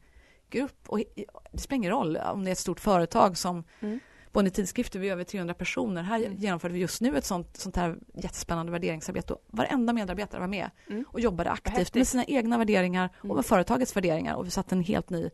grupp. 0.51 0.89
Och 0.89 0.99
det 1.53 1.59
spelar 1.59 1.77
ingen 1.77 1.91
roll 1.91 2.17
om 2.17 2.45
det 2.45 2.51
är 2.51 2.53
ett 2.53 2.59
stort 2.59 2.81
företag 2.81 3.39
som 3.39 3.65
Mm. 3.81 4.01
Bonnier 4.33 4.53
Tidskrifter, 4.53 4.99
vi 4.99 5.09
är 5.09 5.13
över 5.13 5.25
300 5.25 5.55
personer. 5.55 6.03
Här 6.03 6.19
Mm. 6.25 6.39
genomförde 6.39 6.75
vi 6.75 6.81
just 6.81 7.01
nu 7.01 7.17
ett 7.17 7.25
sånt, 7.25 7.57
sånt 7.57 7.77
här 7.77 7.97
jättespännande 8.15 8.73
värderingsarbete 8.73 9.33
och 9.33 9.43
varenda 9.51 9.93
medarbetare 9.93 10.41
var 10.41 10.47
med 10.49 10.71
Mm. 10.91 11.05
och 11.09 11.21
jobbade 11.21 11.51
aktivt 11.51 11.95
med 11.95 12.09
sina 12.09 12.25
egna 12.25 12.59
värderingar 12.59 13.11
och 13.19 13.25
Mm. 13.25 13.37
med 13.37 13.47
företagets 13.47 13.97
värderingar 13.97 14.35
och 14.35 14.47
vi 14.47 14.51
satte 14.51 14.75
en 14.75 14.83
helt 14.85 15.11
ny 15.11 15.31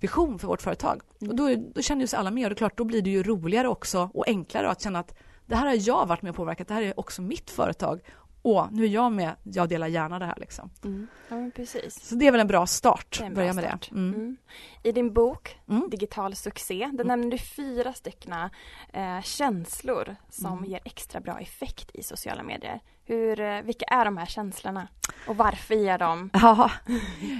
vision 0.00 0.38
för 0.38 0.48
vårt 0.48 0.62
företag. 0.62 1.00
Mm. 1.20 1.30
Och 1.30 1.36
då, 1.36 1.70
då 1.74 1.82
känner 1.82 2.00
ju 2.00 2.06
sig 2.06 2.18
alla 2.18 2.30
med 2.30 2.44
och 2.44 2.50
det 2.50 2.54
är 2.54 2.56
klart, 2.56 2.76
då 2.76 2.84
blir 2.84 3.02
det 3.02 3.10
ju 3.10 3.22
roligare 3.22 3.68
också 3.68 4.10
och 4.14 4.28
enklare 4.28 4.70
att 4.70 4.82
känna 4.82 4.98
att 4.98 5.14
det 5.46 5.56
här 5.56 5.66
har 5.66 5.88
jag 5.88 6.06
varit 6.06 6.22
med 6.22 6.30
och 6.30 6.36
påverkat, 6.36 6.68
det 6.68 6.74
här 6.74 6.82
är 6.82 7.00
också 7.00 7.22
mitt 7.22 7.50
företag 7.50 8.00
åh, 8.46 8.66
nu 8.72 8.84
är 8.84 8.88
jag 8.88 9.12
med, 9.12 9.34
jag 9.42 9.68
delar 9.68 9.86
gärna 9.86 10.18
det 10.18 10.24
här 10.24 10.36
liksom. 10.36 10.70
Mm. 10.84 11.06
Ja, 11.28 11.36
men 11.36 11.50
precis. 11.50 12.08
Så 12.08 12.14
det 12.14 12.26
är 12.26 12.32
väl 12.32 12.40
en 12.40 12.46
bra 12.46 12.66
start, 12.66 13.20
en 13.22 13.34
börja 13.34 13.52
bra 13.52 13.62
med 13.62 13.64
start. 13.64 13.88
det. 13.90 13.96
Mm. 13.96 14.36
Mm. 14.86 14.88
I 14.88 14.92
din 14.92 15.12
bok 15.12 15.56
Mm. 15.68 15.90
Digital 15.90 16.34
succé, 16.36 16.90
där 16.92 17.04
nämner 17.04 17.30
du 17.30 17.38
fyra 17.38 17.92
stycken 17.92 18.32
eh, 18.92 19.22
känslor 19.22 20.16
som 20.30 20.58
Mm. 20.58 20.70
ger 20.70 20.80
extra 20.84 21.20
bra 21.20 21.38
effekt 21.40 21.90
i 21.94 22.02
sociala 22.02 22.42
medier. 22.42 22.80
Hur, 23.04 23.40
eh, 23.40 23.62
vilka 23.62 23.84
är 23.84 24.04
de 24.04 24.16
här 24.16 24.26
känslorna? 24.26 24.88
Och 25.28 25.36
varför 25.36 25.74
ger 25.74 25.98
de? 25.98 26.30
Ja, 26.42 26.70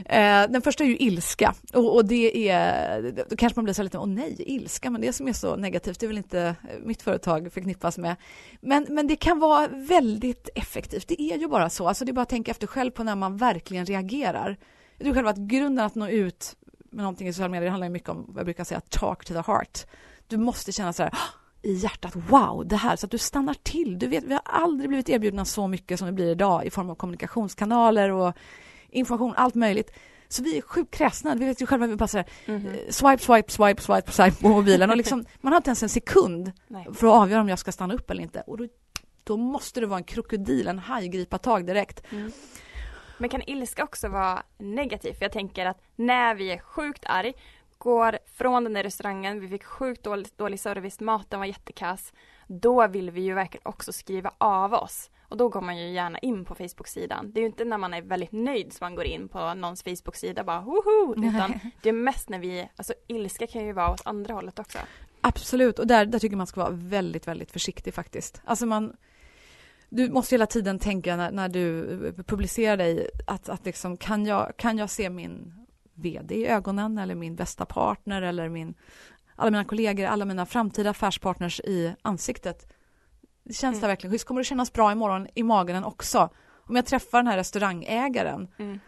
eh, 0.07 0.51
den 0.51 0.63
första 0.63 0.85
är 0.85 0.89
ju 0.89 0.97
ilska 0.97 1.55
och, 1.73 1.95
och 1.95 2.05
det 2.05 2.49
är, 2.49 3.13
då 3.31 3.37
kanske 3.37 3.59
man 3.59 3.65
blir 3.65 3.75
så 3.75 3.83
lite, 3.83 3.99
åh 3.99 4.07
nej, 4.07 4.35
ilska, 4.39 4.91
men 4.91 5.01
det 5.01 5.13
som 5.13 5.29
är 5.29 5.33
så 5.33 5.57
negativt, 5.57 6.01
det 6.01 6.07
är 6.07 6.09
väl 6.09 6.19
inte 6.19 6.41
eh, 6.41 6.79
mitt 6.85 7.03
företag 7.03 7.53
förknippas 7.53 7.99
med. 7.99 8.17
Men, 8.61 8.87
men 8.89 9.07
det 9.07 9.17
kan 9.17 9.39
vara 9.39 9.69
väldigt 9.69 10.49
effektivt, 10.55 11.09
det 11.09 11.23
är 11.23 11.39
ju 11.39 11.49
bara 11.49 11.71
så, 11.71 11.89
alltså 11.89 12.05
det 12.05 12.11
är 12.11 12.15
bara 12.15 12.23
att 12.23 12.29
tänka 12.29 12.51
efter 12.51 12.67
själv 12.67 12.91
på 12.91 13.05
när 13.05 13.17
man 13.17 13.37
verkligen 13.37 13.87
reagerar. 13.87 14.57
Jag 14.99 15.05
tror 15.05 15.15
själv 15.15 15.27
att 15.29 15.37
grunden 15.37 15.87
att 15.87 15.95
nå 15.95 16.09
ut 16.09 16.57
med 16.97 17.03
någonting 17.03 17.29
i 17.29 17.33
sociala 17.33 17.49
medier 17.51 17.71
handlar 17.71 17.87
ju 17.87 17.93
mycket 17.93 18.09
om, 18.09 18.25
vad 18.29 18.39
jag 18.39 18.45
brukar 18.45 18.65
säga, 18.65 18.81
talk 18.81 19.25
to 19.25 19.35
the 19.35 19.53
heart. 19.53 19.87
Du 20.27 20.37
måste 20.37 20.73
känna 20.73 20.93
så 20.93 21.03
här, 21.03 21.11
"Ah, 21.15 21.19
i 21.63 21.73
hjärtat, 21.73 22.13
wow, 22.17 22.67
det 22.67 22.77
här, 22.77 22.97
så 22.97 23.07
att 23.07 23.11
du 23.11 23.19
stannar 23.19 23.55
till. 23.55 23.99
Du 23.99 24.07
vet, 24.07 24.25
vi 24.25 24.33
har 24.33 24.43
aldrig 24.45 24.89
blivit 24.89 25.09
erbjudna 25.09 25.45
så 25.45 25.67
mycket 25.67 25.99
som 25.99 26.07
vi 26.07 26.13
blir 26.13 26.31
idag 26.31 26.65
i 26.67 26.71
form 26.71 26.91
av 26.91 26.95
kommunikationskanaler 26.95 28.11
och 28.11 28.35
information, 28.91 29.35
allt 29.37 29.55
möjligt. 29.55 29.91
Så 30.29 30.43
vi 30.43 30.57
är 30.59 30.63
sjukt 30.63 30.95
kräsna. 30.95 31.35
Vi 31.35 31.45
vet 31.45 31.63
ju 31.63 31.67
själva, 31.67 31.87
vi 31.87 31.97
bara 31.97 32.09
så 32.09 32.17
här, 32.19 32.27
Mhm. 32.47 32.67
eh, 32.67 32.73
swipe, 32.91 33.19
swipe, 33.19 33.53
swipe, 33.53 33.83
swipe, 33.83 34.13
swipe 34.13 34.43
på 34.43 34.49
mobilen 34.49 34.91
och 34.91 34.97
liksom, 34.97 35.25
man 35.41 35.53
har 35.53 35.57
inte 35.57 35.69
ens 35.69 35.83
en 35.83 35.89
sekund 35.89 36.53
Nej. 36.69 36.87
för 36.95 37.07
att 37.07 37.13
avgöra 37.15 37.41
om 37.41 37.49
jag 37.49 37.59
ska 37.59 37.73
stanna 37.73 37.95
upp 37.95 38.11
eller 38.11 38.23
inte. 38.23 38.41
Och 38.47 38.57
då, 38.59 38.67
då 39.25 39.37
måste 39.37 39.81
det 39.81 39.87
vara 39.87 39.99
en 39.99 40.05
krokodil, 40.05 40.69
en 40.69 40.79
haj, 40.79 41.09
gripa 41.09 41.39
tag 41.39 41.67
direkt. 41.67 42.03
Mm. 42.13 42.33
Men 43.19 43.31
kan 43.31 43.43
ilska 43.47 43.85
också 43.85 44.09
vara 44.09 44.43
negativ? 44.59 45.13
För 45.13 45.25
jag 45.25 45.33
tänker 45.33 45.67
att 45.67 45.83
när 45.97 46.35
vi 46.35 46.53
är 46.53 46.59
sjukt 46.59 47.05
arg, 47.07 47.35
går 47.79 48.19
från 48.35 48.65
den 48.65 48.73
där 48.73 48.83
restaurangen, 48.83 49.41
vi 49.41 49.49
fick 49.49 49.65
sjukt 49.65 50.03
dålig, 50.03 50.27
dålig 50.37 50.61
service, 50.61 51.01
maten 51.01 51.39
var 51.39 51.47
jättekass. 51.47 52.13
Då 52.47 52.87
vill 52.87 53.11
vi 53.11 53.21
ju 53.21 53.35
verkligen 53.35 53.67
också 53.67 53.93
skriva 53.93 54.31
av 54.39 54.75
oss. 54.75 55.11
Och 55.29 55.37
då 55.37 55.49
går 55.49 55.61
man 55.61 55.79
ju 55.79 55.89
gärna 55.91 56.19
in 56.19 56.45
på 56.45 56.55
Facebook-sidan. 56.55 57.33
Det 57.33 57.41
är 57.41 57.43
ju 57.43 57.47
inte 57.47 57.65
när 57.65 57.79
man 57.79 57.95
är 57.95 58.03
väldigt 58.03 58.33
nöjd 58.33 58.73
som 58.73 58.85
man 58.85 58.95
går 58.95 59.05
in 59.05 59.29
på 59.29 59.55
någons 59.55 59.83
Facebook-sida 59.83 60.45
bara 60.45 60.61
woho! 60.61 61.15
Utan 61.17 61.61
det 61.83 61.89
är 61.89 61.93
mest 61.93 62.29
när 62.29 62.39
vi, 62.39 62.69
alltså 62.77 62.95
ilska 63.07 63.47
kan 63.47 63.65
ju 63.67 63.73
vara 63.73 63.91
åt 63.91 64.07
andra 64.07 64.35
hållet 64.35 64.59
också. 64.59 64.79
Absolut, 65.21 65.79
och 65.79 65.87
där, 65.87 66.07
där 66.07 66.19
tycker 66.19 66.37
man 66.37 66.47
ska 66.47 66.61
vara 66.61 66.71
väldigt, 66.73 67.29
väldigt 67.29 67.53
försiktig 67.53 67.95
faktiskt. 67.95 68.43
Alltså 68.45 68.67
man, 68.67 68.97
du 69.89 70.11
måste 70.11 70.35
hela 70.35 70.47
tiden 70.47 70.79
tänka 70.79 71.17
när, 71.17 71.31
när 71.31 71.49
du 71.49 71.87
publicerar 72.27 72.77
dig 72.77 73.09
att, 73.27 73.49
att 73.49 73.67
liksom, 73.67 73.97
kan, 73.97 74.27
jag, 74.27 74.53
kan 74.57 74.79
jag 74.79 74.91
se 74.91 75.11
min 75.11 75.55
VD 75.95 76.35
i 76.35 76.47
ögonen 76.47 76.99
eller 76.99 77.15
min 77.15 77.37
bästa 77.37 77.65
partner 77.65 78.23
eller 78.23 78.49
min, 78.49 78.75
alla 79.37 79.51
mina 79.51 79.65
kollegor, 79.65 80.05
alla 80.07 80.25
mina 80.25 80.47
framtida 80.47 80.91
affärspartners 80.91 81.61
i 81.61 81.95
ansiktet. 82.03 82.73
Det 83.45 83.55
känns 83.55 83.75
Mm. 83.75 83.81
det 83.81 83.87
verkligen 83.87 84.13
schysst? 84.13 84.25
Kommer 84.27 84.41
det 84.41 84.45
kännas 84.45 84.73
bra 84.73 84.93
imorgon 84.93 85.27
i 85.35 85.43
magen 85.43 85.85
också? 85.85 86.29
Om 86.69 86.77
jag 86.77 86.87
träffar 86.87 87.19
den 87.19 87.27
här 87.27 87.37
restaurangägaren 87.37 88.49
Mm. 88.59 88.79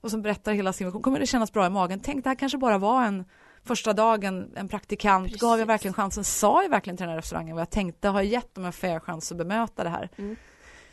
och 0.00 0.10
som 0.10 0.22
berättar 0.22 0.52
hela 0.52 0.72
sin 0.72 0.86
version, 0.86 1.02
kommer 1.02 1.20
det 1.20 1.26
kännas 1.26 1.52
bra 1.52 1.66
i 1.66 1.70
magen? 1.70 2.00
Tänk, 2.00 2.24
det 2.24 2.30
här 2.30 2.34
kanske 2.36 2.58
bara 2.58 2.78
var 2.78 3.04
en 3.04 3.24
första 3.68 3.92
dagen, 3.92 4.52
en 4.56 4.68
praktikant. 4.68 5.26
Precis. 5.26 5.40
Gav 5.40 5.58
jag 5.58 5.66
verkligen 5.66 5.94
chansen? 5.94 6.24
Sa 6.24 6.62
jag 6.62 6.70
verkligen 6.70 6.96
till 6.96 7.04
den 7.04 7.10
här 7.10 7.16
restaurangen 7.16 7.54
vad 7.56 7.60
jag 7.60 7.70
tänkte? 7.70 8.08
Har 8.08 8.20
jag 8.20 8.32
gett 8.32 8.54
dem 8.54 8.64
en 8.64 8.72
fair 8.72 9.00
chans 9.00 9.32
att 9.32 9.38
bemöta 9.38 9.84
det 9.84 9.90
här? 9.90 10.08
Mm. 10.16 10.36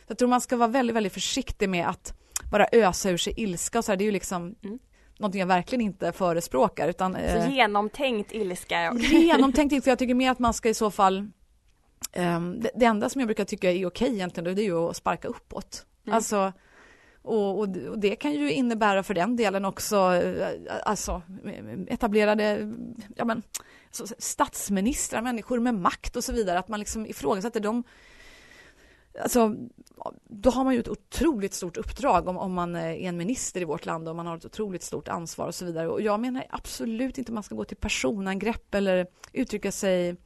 Så 0.06 0.10
jag 0.10 0.18
tror 0.18 0.28
man 0.28 0.40
ska 0.40 0.56
vara 0.56 0.68
väldigt, 0.68 0.96
väldigt 0.96 1.12
försiktig 1.12 1.68
med 1.68 1.88
att 1.88 2.14
bara 2.52 2.66
ösa 2.72 3.10
ur 3.10 3.16
sig 3.16 3.34
ilska 3.36 3.78
och 3.78 3.84
så 3.84 3.92
här. 3.92 3.96
Det 3.96 4.04
är 4.04 4.06
ju 4.06 4.12
liksom 4.12 4.54
Mm. 4.64 4.78
någonting 5.18 5.40
jag 5.40 5.46
verkligen 5.46 5.80
inte 5.84 6.12
förespråkar 6.12 6.88
utan 6.88 7.12
Så 7.12 7.18
eh, 7.18 7.54
genomtänkt 7.54 8.32
ilska. 8.32 8.92
genomtänkt 9.10 9.84
för 9.84 9.90
jag 9.90 9.98
tycker 9.98 10.14
mer 10.14 10.30
att 10.30 10.38
man 10.38 10.54
ska 10.54 10.68
i 10.68 10.74
så 10.74 10.90
fall 10.90 11.30
ehm, 12.12 12.60
det, 12.60 12.70
det 12.74 12.86
enda 12.86 13.08
som 13.08 13.20
jag 13.20 13.28
brukar 13.28 13.44
tycka 13.44 13.72
är 13.72 13.86
okej 13.86 14.12
egentligen, 14.12 14.56
det 14.56 14.62
är 14.62 14.64
ju 14.64 14.78
att 14.78 14.96
sparka 14.96 15.28
uppåt. 15.28 15.86
Mm. 16.06 16.16
Alltså, 16.16 16.52
och, 17.26 17.58
och, 17.58 17.76
och 17.76 17.98
det 17.98 18.16
kan 18.16 18.32
ju 18.32 18.52
innebära 18.52 19.02
för 19.02 19.14
den 19.14 19.36
delen 19.36 19.64
också 19.64 19.96
eh, 20.14 20.48
alltså, 20.82 21.22
eh, 21.44 21.94
etablerade 21.94 22.72
ja, 23.16 23.24
men, 23.24 23.42
så, 23.90 24.06
statsministrar, 24.18 25.22
människor 25.22 25.58
med 25.58 25.74
makt 25.74 26.16
och 26.16 26.24
så 26.24 26.32
vidare, 26.32 26.58
att 26.58 26.68
man 26.68 26.80
liksom 26.80 27.06
ifrågasätter 27.06 27.60
dem. 27.60 27.84
Alltså, 29.22 29.56
då 30.24 30.50
har 30.50 30.64
man 30.64 30.74
ju 30.74 30.80
ett 30.80 30.88
otroligt 30.88 31.54
stort 31.54 31.76
uppdrag 31.76 32.28
om, 32.28 32.36
om 32.36 32.52
man 32.52 32.74
eh, 32.74 32.84
är 32.84 33.08
en 33.08 33.16
minister 33.16 33.60
i 33.60 33.64
vårt 33.64 33.86
land 33.86 34.08
och 34.08 34.16
man 34.16 34.26
har 34.26 34.36
ett 34.36 34.44
otroligt 34.44 34.82
stort 34.82 35.08
ansvar 35.08 35.46
och 35.46 35.54
så 35.54 35.64
vidare. 35.64 35.88
Och 35.88 36.00
jag 36.00 36.20
menar 36.20 36.46
absolut 36.50 37.18
inte 37.18 37.32
man 37.32 37.42
ska 37.42 37.54
gå 37.54 37.64
till 37.64 37.76
personangrepp 37.76 38.74
eller 38.74 39.06
uttrycka 39.32 39.72
sig 39.72 40.16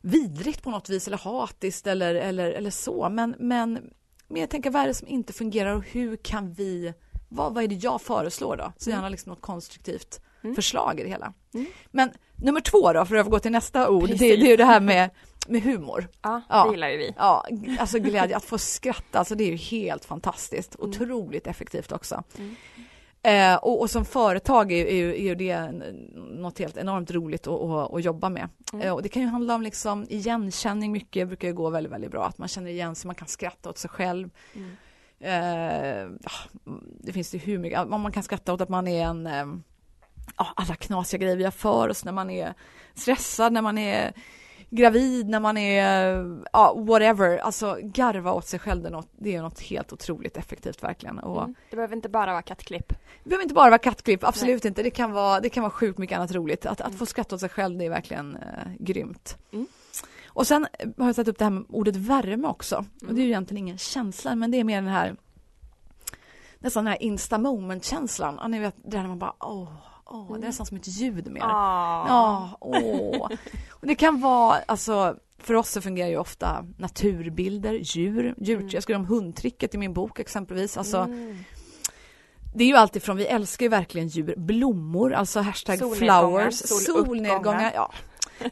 vidrigt 0.00 0.62
på 0.62 0.70
något 0.70 0.88
vis 0.88 1.06
eller 1.06 1.18
hatiskt 1.18 1.86
eller, 1.86 2.14
eller, 2.14 2.50
eller 2.50 2.70
så. 2.70 3.08
Men, 3.08 3.34
men, 3.38 3.90
men 4.28 4.40
jag 4.40 4.50
tänker, 4.50 4.70
vad 4.70 4.82
är 4.82 4.86
det 4.86 4.94
som 4.94 5.08
inte 5.08 5.32
fungerar 5.32 5.74
och 5.76 5.84
hur 5.84 6.16
kan 6.16 6.52
vi... 6.52 6.94
Vad, 7.28 7.54
vad 7.54 7.64
är 7.64 7.68
det 7.68 7.74
jag 7.74 8.02
föreslår 8.02 8.56
då? 8.56 8.72
Så 8.76 8.90
gärna 8.90 9.08
liksom 9.08 9.30
något 9.30 9.40
konstruktivt 9.40 10.20
Mm. 10.42 10.54
förslag 10.56 11.00
i 11.00 11.02
det 11.02 11.08
hela. 11.08 11.32
Mm. 11.54 11.66
Men 11.90 12.10
nummer 12.36 12.60
två 12.60 12.92
då, 12.92 13.04
för 13.04 13.14
att 13.16 13.20
övergå 13.20 13.38
till 13.38 13.50
nästa 13.52 13.88
ord, 13.90 14.02
det, 14.02 14.06
Precis. 14.08 14.20
det 14.20 14.46
är 14.46 14.50
ju 14.50 14.56
det 14.56 14.64
här 14.64 14.80
med, 14.80 15.10
med 15.48 15.62
humor. 15.62 16.08
Ja, 16.22 16.42
Ja. 16.48 16.64
det 16.64 16.70
gillar 16.70 16.88
ju 16.88 16.96
vi. 16.96 17.14
Ja, 17.16 17.44
alltså 17.78 17.98
glädje, 17.98 18.36
att 18.36 18.44
få 18.44 18.58
skratta, 18.58 19.18
alltså 19.18 19.34
det 19.34 19.44
är 19.44 19.48
ju 19.50 19.56
helt 19.56 20.04
fantastiskt. 20.04 20.74
Mm. 20.78 20.90
Otroligt 20.90 21.46
effektivt 21.46 21.92
också. 21.92 22.22
Mm. 22.38 22.56
Eh, 23.28 23.56
och, 23.56 23.80
och 23.80 23.90
som 23.90 24.04
företag 24.04 24.72
är, 24.72 24.86
är, 24.86 25.12
är 25.12 25.22
ju 25.22 25.34
det 25.34 25.70
något 26.14 26.58
helt 26.58 26.76
enormt 26.76 27.10
roligt 27.10 27.46
att, 27.46 27.60
att, 27.60 27.94
att 27.94 28.04
jobba 28.04 28.28
med. 28.28 28.48
Mm. 28.72 28.86
Eh, 28.86 28.92
och 28.92 29.02
det 29.02 29.08
kan 29.08 29.22
ju 29.22 29.28
handla 29.28 29.54
om 29.54 29.62
liksom 29.62 30.06
igenkänning 30.08 30.92
mycket, 30.92 31.28
brukar 31.28 31.48
ju 31.48 31.54
gå 31.54 31.70
väldigt, 31.70 31.92
väldigt 31.92 32.10
bra. 32.10 32.24
Att 32.26 32.38
man 32.38 32.48
känner 32.48 32.70
igen 32.70 32.94
sig, 32.94 33.06
man 33.06 33.14
kan 33.14 33.28
skratta 33.28 33.70
åt 33.70 33.78
sig 33.78 33.90
själv. 33.90 34.30
Mm. 34.54 34.76
Eh, 35.20 36.18
ja, 36.22 36.70
det 37.00 37.12
finns 37.12 37.30
det 37.30 37.38
hur 37.38 37.58
mycket, 37.58 37.88
man 37.88 38.12
kan 38.12 38.22
skratta 38.22 38.52
åt 38.52 38.60
att 38.60 38.68
man 38.68 38.88
är 38.88 39.04
en, 39.04 39.26
eh, 39.26 39.46
alla 40.36 40.74
knasiga 40.74 41.20
grejer 41.20 41.36
vi 41.36 41.44
har 41.44 41.50
för 41.50 41.88
oss 41.88 42.04
när 42.04 42.12
man 42.12 42.30
är 42.30 42.54
stressad, 42.94 43.52
när 43.52 43.62
man 43.62 43.78
är 43.78 44.12
gravid, 44.70 45.28
när 45.28 45.40
man 45.40 45.56
är, 45.56 46.24
ja, 46.52 46.74
whatever. 46.74 47.38
Alltså 47.38 47.78
garva 47.82 48.32
åt 48.32 48.46
sig 48.46 48.58
själv, 48.60 48.82
det 48.82 48.88
är 48.88 48.92
något, 48.92 49.08
det 49.18 49.34
är 49.36 49.42
något 49.42 49.60
helt 49.60 49.92
otroligt 49.92 50.36
effektivt 50.36 50.82
verkligen. 50.82 51.18
Och 51.18 51.42
Mm. 51.42 51.54
Det 51.70 51.76
behöver 51.76 51.96
inte 51.96 52.08
bara 52.08 52.32
vara 52.32 52.42
kattklipp. 52.42 52.88
det 52.88 53.28
behöver 53.28 53.42
inte 53.42 53.54
bara 53.54 53.70
vara 53.70 53.78
kattklipp, 53.78 54.24
absolut 54.24 54.64
inte. 54.64 54.82
Det 54.82 54.90
kan 54.90 55.12
vara, 55.12 55.40
det 55.40 55.48
kan 55.48 55.62
vara 55.62 55.70
sjukt 55.70 55.98
mycket 55.98 56.16
annat 56.18 56.32
roligt. 56.32 56.66
Att, 56.66 56.80
att 56.80 56.94
få 56.94 57.06
skratta 57.06 57.34
åt 57.34 57.40
sig 57.40 57.48
själv, 57.50 57.78
det 57.78 57.84
är 57.86 57.90
verkligen 57.90 58.36
eh, 58.36 58.42
grymt. 58.78 59.36
Mm. 59.52 59.66
Och 60.26 60.46
sen 60.46 60.66
eh, 60.78 60.88
har 60.98 61.06
jag 61.06 61.14
satt 61.14 61.28
upp 61.28 61.38
det 61.38 61.44
här 61.44 61.50
med 61.50 61.64
ordet 61.68 61.96
värme 61.96 62.48
också. 62.48 62.76
Och 62.76 63.02
Mm. 63.02 63.14
det 63.14 63.20
är 63.20 63.24
ju 63.24 63.28
egentligen 63.28 63.58
ingen 63.64 63.78
känsla, 63.78 64.34
men 64.34 64.50
det 64.50 64.60
är 64.60 64.64
mer 64.64 64.82
den 64.82 64.90
här 64.90 65.16
nästan 66.58 66.84
den 66.84 66.92
här 66.92 67.02
insta 67.02 67.38
moment-känslan. 67.38 68.38
Ja, 68.42 68.48
ni 68.48 68.58
vet, 68.58 68.74
det 68.84 68.90
där 68.90 68.98
när 68.98 69.08
man 69.08 69.18
bara 69.18 69.32
åh, 69.40 69.68
åh, 70.08 70.26
det 70.26 70.32
är 70.32 70.36
Mm. 70.36 70.40
nästan 70.48 70.66
som 70.66 70.76
ett 70.76 70.88
ljud 70.88 71.30
mer. 71.32 71.40
Ja, 71.40 72.48
åh. 72.60 73.28
Och 73.70 73.86
det 73.86 73.94
kan 73.94 74.20
vara, 74.20 74.56
alltså, 74.66 75.16
för 75.38 75.54
oss 75.54 75.70
så 75.70 75.80
fungerar 75.80 76.08
ju 76.08 76.16
ofta 76.18 76.64
naturbilder, 76.78 77.72
djur, 77.72 78.34
djur. 78.38 78.56
Mm. 78.56 78.68
Jag 78.72 78.82
skriver 78.82 79.00
om 79.00 79.06
hundtricket 79.06 79.74
i 79.74 79.78
min 79.78 79.92
bok 79.92 80.18
exempelvis. 80.20 80.76
Alltså, 80.76 80.98
Mm. 80.98 81.38
det 82.54 82.64
är 82.64 82.68
ju 82.68 82.76
alltid 82.76 83.02
från, 83.02 83.16
vi 83.16 83.26
älskar 83.26 83.64
ju 83.64 83.70
verkligen 83.70 84.08
djur, 84.08 84.34
blommor, 84.36 85.12
alltså 85.12 85.40
hashtag 85.40 85.78
Solnedgångar, 85.78 86.20
flowers, 86.22 86.54
soluppgångar. 86.54 87.06
solnedgångar. 87.06 87.72
Ja. 87.74 87.92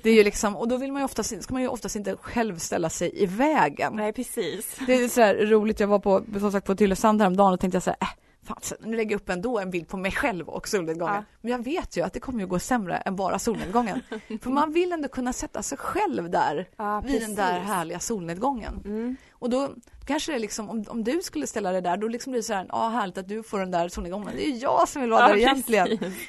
Det 0.03 0.11
är 0.11 0.15
ju 0.15 0.25
liksom, 0.25 0.57
och 0.57 0.69
då 0.69 0.77
vill 0.77 0.93
man 0.93 1.01
ju 1.03 1.05
oftast, 1.05 1.43
ska 1.43 1.55
man 1.55 1.63
ju 1.63 1.69
oftast 1.69 1.97
inte 1.97 2.17
själv 2.21 2.59
ställa 2.59 2.91
sig 2.91 3.23
i 3.23 3.27
vägen. 3.27 3.93
Nej, 3.97 4.13
precis. 4.13 4.77
Det 4.87 4.95
är 4.95 5.09
så 5.09 5.21
här 5.21 5.35
roligt, 5.35 5.81
jag 5.81 5.89
var 5.89 5.99
på, 5.99 6.23
som 6.41 6.53
sagt, 6.53 6.67
på 6.67 6.75
Tylösand 6.75 7.21
häromdagen 7.21 7.53
och 7.53 7.61
tänkte 7.61 7.77
jag 7.77 7.83
så 7.83 7.91
här, 7.91 7.99
äh, 8.01 8.09
fan, 8.47 8.57
nu 8.81 8.97
lägger 8.97 9.11
jag 9.11 9.21
upp 9.21 9.29
ändå 9.29 9.59
en 9.59 9.71
bild 9.71 9.89
på 9.89 9.97
mig 9.97 10.13
själv 10.13 10.49
och 10.49 10.69
solnedgången. 10.69 11.15
Ja. 11.15 11.25
Men 11.41 11.53
jag 11.53 11.65
vet 11.65 11.97
ju 11.97 12.03
att 12.03 12.13
det 12.13 12.21
kommer 12.21 12.41
ju 12.41 12.47
gå 12.47 12.59
sämre 12.59 12.97
än 12.97 13.17
bara 13.17 13.39
solnedgången. 13.39 14.03
För 14.43 14.51
man 14.51 14.73
vill 14.73 14.93
ändå 14.93 15.09
kunna 15.09 15.33
sätta 15.33 15.63
sig 15.63 15.79
själv 15.79 16.31
där, 16.31 16.69
Ja, 16.77 17.01
vid 17.07 17.21
den 17.21 17.35
där 17.35 17.61
härliga 17.61 17.99
solnedgången. 18.01 18.83
Mm. 18.85 19.17
Och 19.31 19.51
då 19.51 19.71
kanske 20.05 20.33
det 20.33 20.37
är 20.37 20.41
liksom, 20.41 20.71
om, 20.71 20.85
om 20.89 21.05
du 21.05 21.23
skulle 21.23 21.47
ställa 21.47 21.73
dig 21.73 21.83
där, 21.83 21.97
då 21.97 22.09
liksom 22.09 22.31
blir 22.31 22.41
det 22.41 22.47
så 22.47 22.55
här, 22.55 22.67
ja 22.69 22.89
härligt 22.89 23.19
att 23.19 23.29
du 23.29 23.43
får 23.43 23.59
den 23.59 23.71
där 23.71 23.89
solnedgången. 23.89 24.31
Det 24.37 24.47
är 24.47 24.51
ju 24.51 24.57
jag 24.57 24.89
som 24.89 25.03
vill 25.03 25.11
vara 25.11 25.23
Ja, 25.23 25.29
där 25.29 25.37
egentligen. 25.37 25.87
precis. 25.99 26.29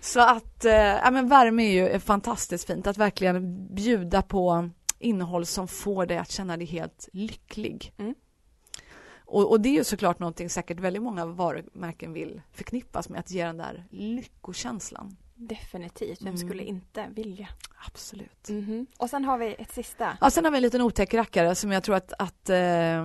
Så 0.00 0.20
att, 0.20 0.64
ja 1.04 1.10
men 1.10 1.28
värme 1.28 1.62
är 1.62 1.92
ju 1.92 1.98
fantastiskt 2.00 2.66
fint, 2.66 2.86
att 2.86 2.98
verkligen 2.98 3.66
bjuda 3.74 4.22
på 4.22 4.70
innehåll 4.98 5.46
som 5.46 5.68
får 5.68 6.06
dig 6.06 6.18
att 6.18 6.30
känna 6.30 6.56
dig 6.56 6.66
helt 6.66 7.08
lycklig. 7.12 7.92
Mm. 7.98 8.14
Och, 9.30 9.50
och 9.50 9.60
det 9.60 9.68
är 9.68 9.72
ju 9.74 9.84
såklart 9.84 10.18
någonting 10.18 10.50
säkert 10.50 10.80
väldigt 10.80 11.02
många 11.02 11.26
varumärken 11.26 12.12
vill 12.12 12.40
förknippas 12.52 13.08
med, 13.08 13.20
att 13.20 13.30
ge 13.30 13.44
den 13.44 13.56
där 13.56 13.84
lyckokänslan. 13.90 15.16
Definitivt, 15.34 16.22
vem 16.22 16.28
Mm. 16.34 16.48
skulle 16.48 16.62
inte 16.62 17.06
vilja? 17.14 17.48
Absolut. 17.86 18.48
Mhm. 18.48 18.86
Och 18.98 19.10
sen 19.10 19.24
har 19.24 19.38
vi 19.38 19.54
ett 19.58 19.72
sista. 19.72 20.16
Ja, 20.20 20.30
sen 20.30 20.44
har 20.44 20.50
vi 20.52 20.56
en 20.58 20.62
liten 20.62 20.80
otäck 20.80 21.14
rackare 21.14 21.54
som 21.54 21.72
jag 21.72 21.82
tror 21.82 21.96
att, 21.96 22.12
att 22.18 22.50
eh, 22.50 23.04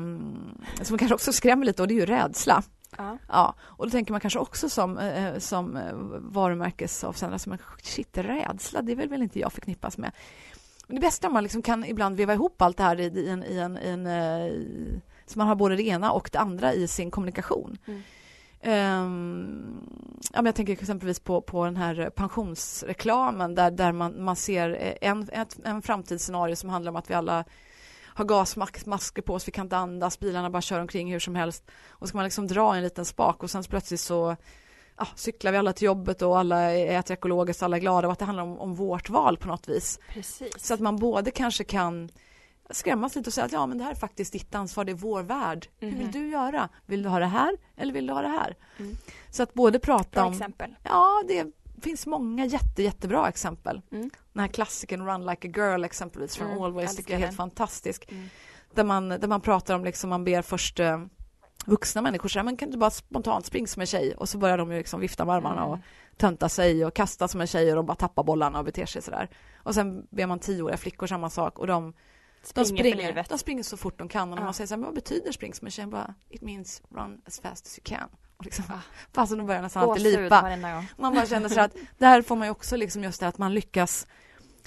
som 0.84 0.98
kanske 0.98 1.14
också 1.14 1.34
skrämmer 1.34 1.66
lite 1.66 1.82
och 1.82 1.88
det 1.88 1.94
är 1.94 2.00
ju 2.00 2.06
rädsla. 2.06 2.64
Ja. 2.98 3.18
Ja, 3.30 3.56
och 3.62 3.86
då 3.86 3.92
tänker 3.92 4.12
man 4.12 4.22
kanske 4.22 4.40
också 4.40 4.70
som, 4.70 4.98
eh, 4.98 5.38
som 5.40 5.78
eh, 5.78 5.94
varumärkesavsändare, 6.20 7.40
som 7.40 7.58
shit, 7.84 8.18
rädsla, 8.18 8.82
det 8.82 8.96
vill 8.96 9.10
väl 9.10 9.22
inte 9.22 9.40
jag 9.40 9.54
förknippas 9.54 9.98
med. 9.98 10.12
Det 10.88 11.00
bästa 11.00 11.28
om 11.28 11.34
man 11.34 11.44
liksom 11.44 11.62
kan 11.62 11.86
ibland 11.86 12.16
veva 12.18 12.34
ihop 12.34 12.62
allt 12.62 12.78
det 12.78 12.84
här 12.84 13.00
i, 13.00 13.04
i 13.04 13.30
en, 13.30 13.44
i 13.44 13.58
en, 13.58 13.78
i 13.78 13.88
en 13.90 14.08
eh, 14.08 14.48
i- 14.48 15.02
så 15.26 15.40
man 15.40 15.48
har 15.48 15.56
både 15.56 15.76
det 15.76 15.84
ena 15.84 16.12
och 16.12 16.30
det 16.32 16.40
andra 16.40 16.74
i 16.74 16.88
sin 16.88 17.12
kommunikation. 17.12 17.78
Mm. 17.86 18.02
Ehm, 18.62 19.82
ja, 20.34 20.42
men 20.42 20.46
jag 20.46 20.56
tänker 20.56 20.74
exempelvis 20.74 21.20
på, 21.20 21.42
på 21.42 21.66
den 21.66 21.78
här 21.78 22.10
pensionsreklamen 22.10 23.56
där, 23.56 23.72
där 23.72 23.92
man, 23.92 24.24
man 24.24 24.36
ser 24.36 24.70
eh, 24.70 25.10
en, 25.10 25.30
ett, 25.32 25.58
en 25.64 25.82
framtidsscenario 25.82 26.56
som 26.56 26.70
handlar 26.70 26.90
om 26.90 26.96
att 26.96 27.10
vi 27.10 27.14
alla 27.14 27.44
har 28.04 28.26
gasmasker 28.26 29.22
på 29.22 29.34
oss, 29.34 29.48
vi 29.48 29.52
kan 29.52 29.66
inte 29.66 29.78
andas, 29.78 30.20
bilarna 30.20 30.50
bara 30.50 30.62
kör 30.62 30.80
omkring 30.80 31.12
hur 31.12 31.20
som 31.20 31.36
helst. 31.36 31.72
Och 31.90 32.08
ska 32.08 32.18
man 32.18 32.24
liksom 32.24 32.48
dra 32.48 32.76
en 32.76 32.84
liten 32.84 33.06
spak 33.06 33.44
och 33.44 33.52
sen 33.52 33.64
plötsligt 33.64 34.00
så 34.00 34.36
ja, 34.98 35.08
cyklar 35.16 35.52
vi 35.52 35.58
alla 35.58 35.74
till 35.74 35.86
jobbet 35.86 36.22
och 36.22 36.40
alla 36.40 36.72
äter 36.72 37.14
ekologiskt, 37.14 37.64
alla 37.64 37.78
är 37.78 37.82
glada 37.82 38.08
och 38.08 38.12
att 38.12 38.20
det 38.20 38.26
handlar 38.26 38.44
om, 38.44 38.60
om 38.60 38.76
vårt 38.76 39.10
val 39.10 39.38
på 39.38 39.48
något 39.48 39.68
vis. 39.68 40.00
Precis. 40.10 40.54
Så 40.58 40.74
att 40.74 40.80
man 40.80 40.96
både 40.96 41.32
kanske 41.32 41.64
kan 41.64 42.10
skrämmas 42.70 43.16
lite 43.16 43.30
och 43.30 43.34
säga 43.34 43.46
att 43.46 43.52
ja 43.52 43.66
men 43.66 43.78
det 43.78 43.84
här 43.84 43.92
är 43.92 43.96
faktiskt 43.96 44.34
ditt 44.34 44.56
ansvar, 44.56 44.86
det 44.86 44.92
är 44.92 44.96
vår 44.96 45.24
värld. 45.24 45.68
Hur 45.80 45.88
vill 45.92 46.00
Mhm. 46.02 46.12
du 46.12 46.28
göra? 46.30 46.70
Vill 46.86 47.04
du 47.04 47.10
ha 47.10 47.20
det 47.20 47.26
här 47.26 47.58
eller 47.78 47.94
vill 47.94 48.08
du 48.08 48.14
ha 48.14 48.22
det 48.22 48.28
här? 48.28 48.56
Mm. 48.78 48.96
Så 49.30 49.44
att 49.44 49.54
både 49.54 49.80
prata 49.80 50.10
Bra 50.20 50.26
om... 50.26 50.34
exempel. 50.34 50.76
Ja, 50.84 51.24
det 51.28 51.46
finns 51.82 52.08
många 52.08 52.46
jätte, 52.46 52.84
jättebra 52.84 53.30
exempel. 53.30 53.82
Mm. 53.92 54.10
Den 54.34 54.40
här 54.42 54.48
klassikern 54.48 55.06
Run 55.06 55.26
like 55.26 55.48
a 55.48 55.52
girl 55.56 55.84
exempelvis 55.84 56.36
från 56.38 56.48
Mm, 56.52 56.62
Always 56.64 56.96
tycker 56.96 57.14
jag 57.14 57.22
är 57.22 57.26
helt 57.26 57.38
fantastisk. 57.38 58.12
Mm. 58.12 58.28
Där 58.74 58.84
man, 58.84 59.10
där 59.10 59.28
man 59.28 59.42
pratar 59.42 59.76
om, 59.76 59.86
liksom, 59.86 60.10
man 60.10 60.24
ber 60.24 60.42
först 60.42 60.80
eh, 60.80 61.02
vuxna 61.66 62.02
människor 62.02 62.30
så 62.30 62.40
här, 62.40 62.44
men 62.44 62.58
kan 62.58 62.72
du 62.72 62.78
bara 62.78 62.90
spontant 62.92 63.46
springa 63.46 63.68
som 63.68 63.80
en 63.82 63.86
tjej? 63.88 64.16
Och 64.16 64.30
så 64.30 64.38
börjar 64.38 64.58
de 64.58 64.72
ju 64.72 64.78
liksom 64.78 65.00
vifta 65.00 65.26
med 65.26 65.36
armarna 65.36 65.62
Mm. 65.62 65.72
och 65.72 65.80
tönta 66.18 66.50
sig 66.50 66.86
och 66.86 66.94
kasta 66.94 67.28
som 67.28 67.42
en 67.42 67.48
tjej 67.48 67.70
och 67.70 67.76
de 67.76 67.86
bara 67.86 67.96
tappar 67.96 68.24
bollarna 68.24 68.60
och 68.60 68.66
beter 68.66 68.86
sig 68.86 69.02
sådär. 69.02 69.30
Och 69.64 69.74
sen 69.76 70.08
ber 70.10 70.26
man 70.28 70.40
tioåriga 70.40 70.78
flickor 70.78 71.08
samma 71.08 71.30
sak 71.30 71.60
och 71.60 71.68
de, 71.68 71.94
de, 72.54 72.66
Springer 72.66 72.84
för 72.84 72.90
springer, 72.90 73.08
livet. 73.08 73.30
de 73.30 73.38
springer 73.38 73.64
så 73.64 73.78
fort 73.78 74.00
de 74.00 74.08
kan 74.10 74.34
och 74.34 74.40
Ja. 74.40 74.44
man 74.44 74.54
säger 74.54 74.68
så 74.68 74.76
här, 74.76 74.82
vad 74.82 74.94
betyder 74.94 75.32
spring 75.32 75.54
som 75.54 75.68
en 75.68 75.72
tjej? 75.72 75.86
Bara, 75.86 76.14
It 76.30 76.42
means 76.42 76.82
run 76.90 77.22
as 77.28 77.40
fast 77.40 77.66
as 77.66 77.80
you 77.80 77.84
can. 77.98 78.10
Och 78.38 78.46
liksom, 78.46 78.66
Ah. 78.70 78.80
Fastän 79.14 79.38
de 79.38 79.48
börjar 79.48 79.62
nästan 79.62 79.90
alltid 79.90 80.04
lipa. 80.04 80.62
Man 80.98 81.14
bara 81.16 81.26
känner 81.26 81.50
så 81.50 81.62
att 81.62 81.76
där 81.98 82.22
får 82.22 82.36
man 82.36 82.48
ju 82.48 82.52
också 82.52 82.76
liksom 82.76 83.04
just 83.04 83.20
det 83.20 83.28
att 83.28 83.38
man 83.38 83.54
lyckas 83.54 84.08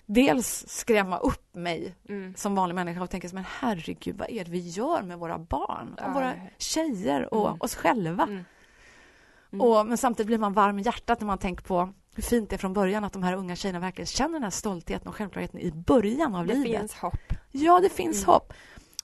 dels 0.06 0.64
skrämma 0.68 1.18
upp 1.18 1.54
mig 1.54 1.94
Mm. 2.08 2.34
som 2.36 2.54
vanlig 2.54 2.74
människa 2.74 3.02
och 3.02 3.10
tänka 3.10 3.28
så, 3.28 3.34
men 3.34 3.44
herregud 3.60 4.16
vad 4.18 4.30
är 4.30 4.44
det 4.44 4.50
vi 4.50 4.58
gör 4.68 5.02
med 5.02 5.18
våra 5.18 5.38
barn 5.38 5.92
och 5.94 6.00
Ja. 6.02 6.12
våra 6.12 6.32
tjejer 6.58 7.34
och 7.34 7.48
Mm. 7.48 7.60
oss 7.60 7.74
själva. 7.74 8.22
Mm. 8.22 8.44
Mm. 9.52 9.60
Och, 9.66 9.86
men 9.86 9.98
samtidigt 9.98 10.26
blir 10.26 10.38
man 10.38 10.52
varm 10.52 10.78
i 10.78 10.82
hjärtat 10.82 11.20
när 11.20 11.26
man 11.26 11.38
tänker 11.38 11.64
på 11.64 11.92
hur 12.18 12.22
fint 12.22 12.50
det 12.50 12.56
är 12.56 12.58
från 12.58 12.72
början 12.72 13.04
att 13.04 13.12
de 13.12 13.22
här 13.22 13.34
unga 13.34 13.56
tjejerna 13.56 13.78
verkligen 13.80 14.06
känner 14.06 14.32
den 14.32 14.42
här 14.42 14.50
stoltheten 14.50 15.08
och 15.08 15.14
självklarheten 15.14 15.60
i 15.60 15.72
början 15.72 16.34
av 16.34 16.46
Det 16.46 16.54
livet. 16.54 16.80
finns 16.80 16.94
hopp. 16.94 17.32
Ja, 17.50 17.80
det 17.80 17.88
finns 17.88 18.16
Mm. 18.22 18.26
hopp. 18.34 18.52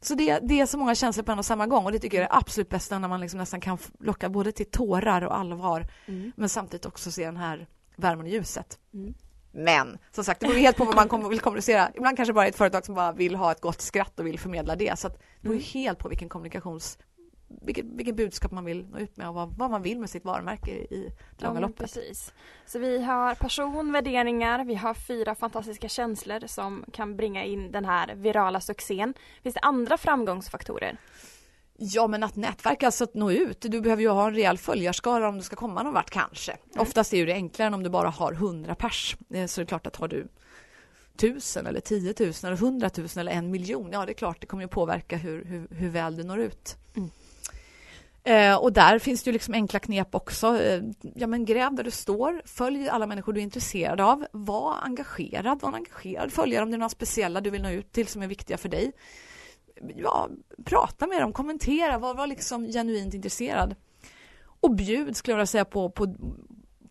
Så 0.00 0.14
det, 0.14 0.38
det 0.42 0.60
är 0.60 0.66
så 0.66 0.78
många 0.78 0.94
känslor 0.94 1.24
på 1.24 1.32
en 1.32 1.38
och 1.38 1.44
samma 1.44 1.66
gång 1.66 1.84
och 1.84 1.92
det 1.92 1.98
tycker 1.98 2.16
jag 2.16 2.24
är 2.24 2.28
det 2.28 2.34
absolut 2.36 2.68
bästa 2.68 2.98
när 2.98 3.08
man 3.08 3.20
liksom 3.20 3.38
nästan 3.38 3.60
kan 3.60 3.78
locka 4.00 4.28
både 4.28 4.52
till 4.52 4.66
tårar 4.70 5.22
och 5.22 5.38
allvar 5.38 5.86
Mm. 6.06 6.32
men 6.36 6.48
samtidigt 6.48 6.86
också 6.86 7.10
se 7.10 7.24
den 7.24 7.36
här 7.36 7.66
värmen 7.96 8.26
och 8.26 8.32
ljuset. 8.32 8.78
Mm. 8.94 9.14
Men 9.52 9.98
som 10.12 10.24
sagt, 10.24 10.40
det 10.40 10.46
beror 10.46 10.58
helt 10.58 10.76
på 10.76 10.84
vad 10.84 10.94
man 10.96 11.08
kommer, 11.08 11.28
vill 11.28 11.40
kommunicera. 11.40 11.90
Ibland 11.94 12.16
kanske 12.16 12.32
bara 12.32 12.44
är 12.44 12.48
ett 12.48 12.56
företag 12.56 12.84
som 12.86 12.94
bara 12.94 13.12
vill 13.12 13.34
ha 13.34 13.52
ett 13.52 13.60
gott 13.60 13.80
skratt 13.80 14.20
och 14.20 14.26
vill 14.26 14.38
förmedla 14.38 14.76
det. 14.76 14.98
Så 14.98 15.08
det 15.08 15.14
beror 15.40 15.54
Mm. 15.54 15.64
helt 15.74 15.98
på 15.98 16.08
vilken 16.08 16.28
kommunikations... 16.28 16.98
Vilket, 17.48 17.84
vilket 17.84 18.16
budskap 18.16 18.52
man 18.52 18.64
vill 18.64 18.86
nå 18.90 18.98
ut 18.98 19.16
med 19.16 19.28
och 19.28 19.34
vad, 19.34 19.56
vad 19.56 19.70
man 19.70 19.82
vill 19.82 19.98
med 20.00 20.10
sitt 20.10 20.24
varumärke 20.24 20.70
i 20.70 21.12
det 21.38 21.44
långa 21.44 21.60
Ja, 21.60 21.66
loppet. 21.66 21.78
Precis. 21.78 22.32
Så 22.66 22.78
vi 22.78 23.02
har 23.02 23.34
person, 23.34 23.92
värderingar, 23.92 24.64
vi 24.64 24.74
har 24.74 24.94
fyra 24.94 25.34
fantastiska 25.34 25.88
känslor 25.88 26.46
som 26.46 26.84
kan 26.92 27.16
bringa 27.16 27.44
in 27.44 27.72
den 27.72 27.84
här 27.84 28.14
virala 28.14 28.60
succén. 28.60 29.14
Finns 29.42 29.54
det 29.54 29.60
andra 29.60 29.98
framgångsfaktorer? 29.98 30.96
Ja, 31.76 32.06
men 32.06 32.22
att 32.22 32.36
nätverka, 32.36 32.86
alltså 32.86 33.04
att 33.04 33.14
nå 33.14 33.30
ut. 33.30 33.60
Du 33.60 33.80
behöver 33.80 34.02
ju 34.02 34.08
ha 34.08 34.26
en 34.26 34.34
rejäl 34.34 34.58
följarskara 34.58 35.28
om 35.28 35.36
du 35.36 35.42
ska 35.42 35.56
komma 35.56 35.82
någon 35.82 35.94
vart 35.94 36.10
kanske. 36.10 36.56
Oftast 36.78 37.14
är 37.14 37.26
det 37.26 37.32
enklare 37.32 37.66
än 37.66 37.74
om 37.74 37.82
du 37.82 37.90
bara 37.90 38.08
har 38.08 38.32
100 38.32 38.74
pers. 38.74 39.16
Eh, 39.30 39.46
Så 39.46 39.60
det 39.60 39.64
är 39.64 39.66
klart 39.66 39.86
att 39.86 39.96
har 39.96 40.08
du 40.08 40.28
tusen 41.16 41.66
eller 41.66 41.80
10 41.80 42.14
000 42.20 42.32
eller 42.42 42.52
100 42.52 42.90
000 42.96 43.08
eller 43.16 43.32
en 43.32 43.50
miljon, 43.50 43.88
ja 43.92 44.06
det 44.06 44.12
är 44.12 44.14
klart 44.14 44.40
det 44.40 44.46
kommer 44.46 44.62
ju 44.64 44.68
påverka 44.68 45.16
hur, 45.16 45.44
hur, 45.44 45.68
hur 45.70 45.88
väl 45.88 46.16
du 46.16 46.24
når 46.24 46.38
ut. 46.38 46.76
Mm. 46.96 47.10
Eh, 48.26 48.56
och 48.56 48.72
där 48.72 48.98
finns 48.98 49.22
det 49.22 49.28
ju 49.28 49.32
liksom 49.32 49.54
enkla 49.54 49.78
knep 49.78 50.14
också. 50.14 50.60
Eh, 50.60 50.82
ja 51.14 51.26
men 51.26 51.44
gräv 51.44 51.74
där 51.74 51.84
du 51.84 51.90
står, 51.90 52.42
följ 52.44 52.88
alla 52.88 53.06
människor 53.06 53.32
du 53.32 53.40
är 53.40 53.44
intresserad 53.44 54.00
av, 54.00 54.26
var 54.32 54.74
engagerad, 54.82 55.60
var 55.60 55.68
en 55.68 55.74
engagerad 55.74 56.32
följare 56.32 56.62
om 56.62 56.70
det 56.70 56.76
är 56.76 56.78
några 56.78 56.88
speciella 56.88 57.40
du 57.40 57.50
vill 57.50 57.62
nå 57.62 57.70
ut 57.70 57.92
till 57.92 58.06
som 58.06 58.22
är 58.22 58.26
viktiga 58.26 58.56
för 58.56 58.68
dig. 58.68 58.92
Ja, 59.96 60.28
prata 60.64 61.06
med 61.06 61.20
dem, 61.20 61.32
kommentera, 61.32 61.98
var, 61.98 62.14
var 62.14 62.26
liksom 62.26 62.66
genuint 62.66 63.14
intresserad. 63.14 63.74
Och 64.60 64.74
bjud 64.74 65.16
skulle 65.16 65.32
jag 65.32 65.36
vilja 65.36 65.46
säga 65.46 65.64
på, 65.64 65.90
på, 65.90 66.14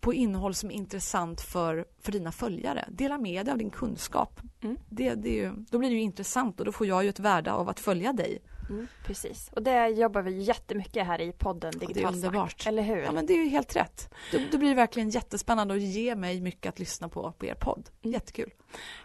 på 0.00 0.14
innehåll 0.14 0.54
som 0.54 0.70
är 0.70 0.74
intressant 0.74 1.40
för, 1.40 1.84
för 2.02 2.12
dina 2.12 2.32
följare. 2.32 2.88
Dela 2.88 3.18
med 3.18 3.46
dig 3.46 3.52
av 3.52 3.58
din 3.58 3.70
kunskap. 3.70 4.40
Mm. 4.62 4.76
Det, 4.88 5.14
det 5.14 5.28
är 5.28 5.42
ju, 5.42 5.52
då 5.70 5.78
blir 5.78 5.90
det 5.90 5.96
ju 5.96 6.02
intressant 6.02 6.60
och 6.60 6.66
då 6.66 6.72
får 6.72 6.86
jag 6.86 7.02
ju 7.04 7.08
ett 7.08 7.20
värde 7.20 7.52
av 7.52 7.68
att 7.68 7.80
följa 7.80 8.12
dig. 8.12 8.38
Mm, 8.70 8.88
precis. 9.06 9.50
Och 9.52 9.62
det 9.62 9.88
jobbar 9.88 10.22
vi 10.22 10.42
jättemycket 10.42 11.06
här 11.06 11.20
i 11.20 11.32
podden 11.32 11.72
det 11.78 12.02
är 12.02 12.06
underbart. 12.06 12.66
Eller 12.66 12.82
hur? 12.82 13.02
Ja, 13.02 13.12
men 13.12 13.26
det 13.26 13.32
är 13.32 13.44
ju 13.44 13.48
helt 13.48 13.76
rätt. 13.76 14.14
Då, 14.32 14.38
då 14.52 14.58
blir 14.58 14.68
det 14.68 14.74
verkligen 14.74 15.10
jättespännande 15.10 15.74
och 15.74 15.80
ger 15.80 16.16
mig 16.16 16.40
mycket 16.40 16.68
att 16.68 16.78
lyssna 16.78 17.08
på 17.08 17.32
på 17.32 17.46
er 17.46 17.54
podd. 17.54 17.90
Mm. 18.02 18.12
Jättekul. 18.12 18.50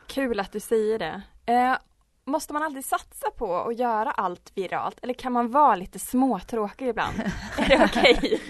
Kul 0.08 0.40
att 0.40 0.52
du 0.52 0.60
säger 0.60 1.00
det. 1.00 1.22
Eh, 1.46 1.78
måste 2.26 2.54
man 2.54 2.64
alltid 2.64 2.86
satsa 2.86 3.30
på 3.32 3.56
att 3.56 3.80
göra 3.80 4.12
allt 4.12 4.52
viralt? 4.56 5.00
Eller 5.02 5.14
kan 5.14 5.34
man 5.34 5.52
vara 5.52 5.76
lite 5.76 6.00
småtråkig 6.00 6.88
ibland? 6.88 7.20
är 7.58 7.70
det 7.70 7.86
okej? 7.86 8.42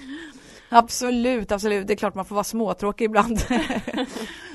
Absolut, 0.70 1.52
absolut. 1.52 1.88
Det 1.88 1.94
är 1.94 1.98
klart 1.98 2.16
man 2.16 2.26
får 2.26 2.36
vara 2.36 2.44
småtråkig 2.44 3.06
ibland. 3.06 3.42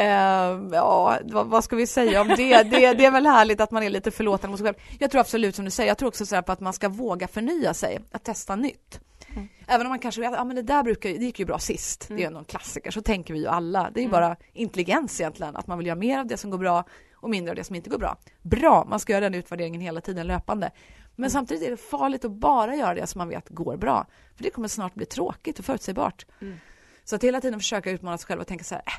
Eh, 0.00 0.60
ja, 0.72 1.18
vad, 1.24 1.46
vad 1.46 1.64
ska 1.64 1.76
vi 1.76 1.86
säga 1.86 2.20
om 2.20 2.28
det? 2.28 2.62
det? 2.62 2.92
Det 2.94 3.04
är 3.04 3.10
väl 3.10 3.26
härligt 3.26 3.60
att 3.60 3.70
man 3.70 3.82
är 3.82 3.90
lite 3.90 4.10
förlåtande 4.10 4.48
mot 4.48 4.58
sig 4.58 4.64
själv. 4.66 4.76
Jag 4.98 5.10
tror 5.10 5.20
absolut 5.20 5.54
som 5.56 5.64
du 5.64 5.70
säger, 5.70 5.88
jag 5.90 5.98
tror 5.98 6.08
också 6.08 6.26
så 6.26 6.42
på 6.42 6.52
att 6.52 6.60
man 6.60 6.72
ska 6.72 6.88
våga 6.88 7.28
förnya 7.28 7.74
sig, 7.74 7.98
att 8.12 8.24
testa 8.24 8.56
nytt. 8.56 9.00
Mm. 9.34 9.48
Även 9.66 9.86
om 9.86 9.90
man 9.90 9.98
kanske 9.98 10.20
vet, 10.20 10.32
ja 10.32 10.44
men 10.44 10.56
det 10.56 10.62
där 10.62 10.82
brukar, 10.82 11.08
det 11.08 11.14
gick 11.24 11.38
ju 11.38 11.44
bra 11.44 11.58
sist, 11.58 12.04
det 12.08 12.14
är 12.14 12.18
ju 12.18 12.24
Mm. 12.24 12.34
någon 12.34 12.44
klassiker, 12.44 12.90
så 12.90 13.02
tänker 13.02 13.34
vi 13.34 13.40
ju 13.40 13.46
alla. 13.46 13.90
Det 13.94 14.00
är 14.00 14.02
ju 14.02 14.08
Mm. 14.08 14.20
bara 14.20 14.36
intelligens 14.52 15.20
egentligen, 15.20 15.56
att 15.56 15.66
man 15.66 15.78
vill 15.78 15.86
göra 15.86 15.98
mer 15.98 16.18
av 16.18 16.26
det 16.26 16.36
som 16.36 16.50
går 16.50 16.58
bra 16.58 16.84
och 17.16 17.30
mindre 17.30 17.50
av 17.52 17.56
det 17.56 17.64
som 17.64 17.76
inte 17.76 17.90
går 17.90 17.98
bra. 17.98 18.16
Bra, 18.42 18.84
man 18.90 19.00
ska 19.00 19.12
göra 19.12 19.20
den 19.20 19.34
utvärderingen 19.34 19.80
hela 19.80 20.00
tiden 20.00 20.26
löpande. 20.26 20.70
Men 21.16 21.24
Mm. 21.24 21.30
samtidigt 21.30 21.66
är 21.66 21.70
det 21.70 21.76
farligt 21.76 22.24
att 22.24 22.30
bara 22.30 22.74
göra 22.76 22.94
det 22.94 23.06
som 23.06 23.18
man 23.18 23.28
vet 23.28 23.48
går 23.48 23.76
bra. 23.76 24.06
För 24.36 24.44
det 24.44 24.50
kommer 24.50 24.68
snart 24.68 24.94
bli 24.94 25.06
tråkigt 25.06 25.58
och 25.58 25.64
förutsägbart. 25.64 26.26
Mm. 26.40 26.56
Så 27.04 27.16
att 27.16 27.24
hela 27.24 27.40
tiden 27.40 27.60
försöka 27.60 27.90
utmana 27.90 28.18
sig 28.18 28.26
själv 28.26 28.40
och 28.40 28.46
tänka 28.46 28.64
så 28.64 28.74
här, 28.74 28.82
äh, 28.86 28.92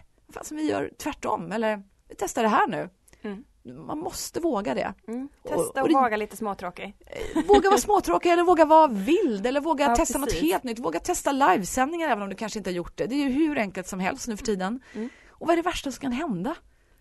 som 0.44 0.58
vi 0.58 0.70
gör 0.70 0.92
tvärtom 0.98 1.52
eller 1.52 1.78
vi 2.10 2.16
testar 2.18 2.44
det 2.44 2.50
här 2.50 2.68
nu. 2.68 2.90
Mm. 3.22 3.44
Man 3.88 3.98
måste 4.00 4.40
våga 4.40 4.74
det. 4.74 4.94
Mm. 5.08 5.30
Och- 5.42 5.50
Testa 5.50 5.62
och 5.62 5.78
och 5.82 5.88
det- 5.88 5.94
vara 5.94 6.16
lite 6.18 6.38
småtråkig. 6.38 6.96
Våga 7.48 7.70
vara 7.70 7.80
småtråkig 7.80 8.30
eller 8.32 8.44
våga 8.44 8.66
vara 8.66 8.88
vild 8.88 9.46
eller 9.46 9.62
våga 9.62 9.86
Ja, 9.90 9.96
testa 9.96 10.18
något 10.20 10.30
precis. 10.30 10.42
helt 10.52 10.64
nytt. 10.64 10.80
Våga 10.80 11.00
testa 11.00 11.32
livesändningar 11.32 12.10
även 12.10 12.24
om 12.24 12.30
du 12.30 12.36
kanske 12.36 12.60
inte 12.60 12.70
har 12.70 12.76
gjort 12.76 12.98
det. 12.98 13.06
Det 13.08 13.16
är 13.16 13.30
ju 13.30 13.30
hur 13.30 13.58
enkelt 13.58 13.88
som 13.88 14.00
helst 14.00 14.28
nu 14.28 14.38
för 14.38 14.46
tiden. 14.46 14.80
Mm. 14.94 15.10
Och 15.30 15.48
vad 15.48 15.52
är 15.54 15.58
det 15.58 15.70
värsta 15.70 15.92
som 15.92 16.02
kan 16.02 16.12
hända? 16.12 16.56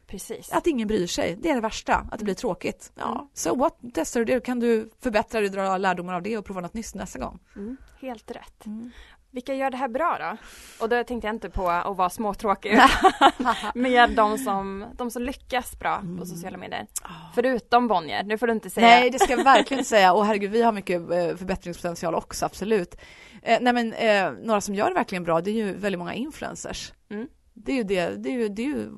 Precis. 0.06 0.52
Att 0.52 0.66
ingen 0.66 0.88
bryr 0.88 1.06
sig. 1.06 1.36
Det 1.42 1.50
är 1.50 1.54
det 1.54 1.60
värsta, 1.60 1.94
att 2.10 2.18
det 2.18 2.24
blir 2.24 2.34
tråkigt. 2.34 2.92
Mm. 2.96 3.08
Ja, 3.08 3.28
so 3.34 3.54
what? 3.56 3.78
Testar 3.94 4.20
du 4.20 4.24
det 4.34 4.40
kan 4.44 4.60
du 4.60 4.90
förbättra 5.00 5.40
dig, 5.40 5.48
dra 5.50 5.76
lärdomar 5.78 6.14
av 6.14 6.22
det 6.22 6.38
och 6.38 6.44
prova 6.44 6.60
något 6.60 6.74
nytt 6.74 6.94
nästa 6.94 7.18
gång. 7.18 7.38
Mm. 7.56 7.76
Helt 8.00 8.30
rätt. 8.30 8.66
Mm. 8.66 8.90
Vilka 9.32 9.54
gör 9.54 9.70
det 9.70 9.76
här 9.76 9.88
bra 9.88 10.18
då? 10.20 10.36
Och 10.84 10.88
då 10.88 11.04
tänkte 11.04 11.26
jag 11.28 11.34
inte 11.34 11.50
på 11.50 11.68
att 11.70 11.96
vara 11.96 12.10
småtråkig, 12.10 12.72
mer 13.74 14.08
de 14.08 14.38
som, 14.38 14.84
de 14.96 15.10
som 15.10 15.22
lyckas 15.22 15.78
bra 15.78 15.96
Mm. 15.96 16.18
på 16.18 16.26
sociala 16.26 16.56
medier. 16.58 16.86
Ah. 17.02 17.08
Förutom 17.34 17.88
Bonnier, 17.88 18.24
nu 18.24 18.38
får 18.38 18.46
du 18.46 18.52
inte 18.52 18.70
säga. 18.70 18.86
Nej, 18.86 19.10
det 19.10 19.18
ska 19.18 19.32
jag 19.36 19.44
verkligen 19.44 19.78
inte 19.78 19.88
säga. 19.88 20.12
Och 20.12 20.26
herregud, 20.26 20.50
vi 20.50 20.62
har 20.62 20.72
mycket 20.72 21.00
eh, 21.00 21.36
förbättringspotential 21.36 22.14
också, 22.14 22.46
absolut. 22.46 22.94
Eh, 23.42 23.58
nej, 23.60 23.72
men 23.72 23.92
eh, 23.92 24.32
några 24.46 24.60
som 24.60 24.74
gör 24.74 24.88
det 24.88 24.94
verkligen 24.94 25.24
bra, 25.24 25.40
det 25.40 25.50
är 25.50 25.54
ju 25.54 25.72
väldigt 25.72 25.98
många 25.98 26.14
influencers. 26.14 26.92
Mm. 27.10 27.28
Det 27.54 27.72
är 27.72 27.76
ju 27.76 27.82
det, 27.84 28.08
det 28.10 28.28
är 28.28 28.32
ju, 28.32 28.48
det 28.48 28.62
är 28.62 28.66
ju 28.66 28.88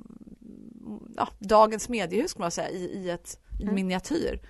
ja, 1.17 1.29
dagens 1.39 1.89
mediehus, 1.89 2.31
skulle 2.31 2.45
man 2.45 2.51
säga, 2.51 2.71
i, 2.71 2.85
i 2.85 3.11
ett 3.11 3.39
Mm. 3.63 3.75
miniatyr. 3.75 4.41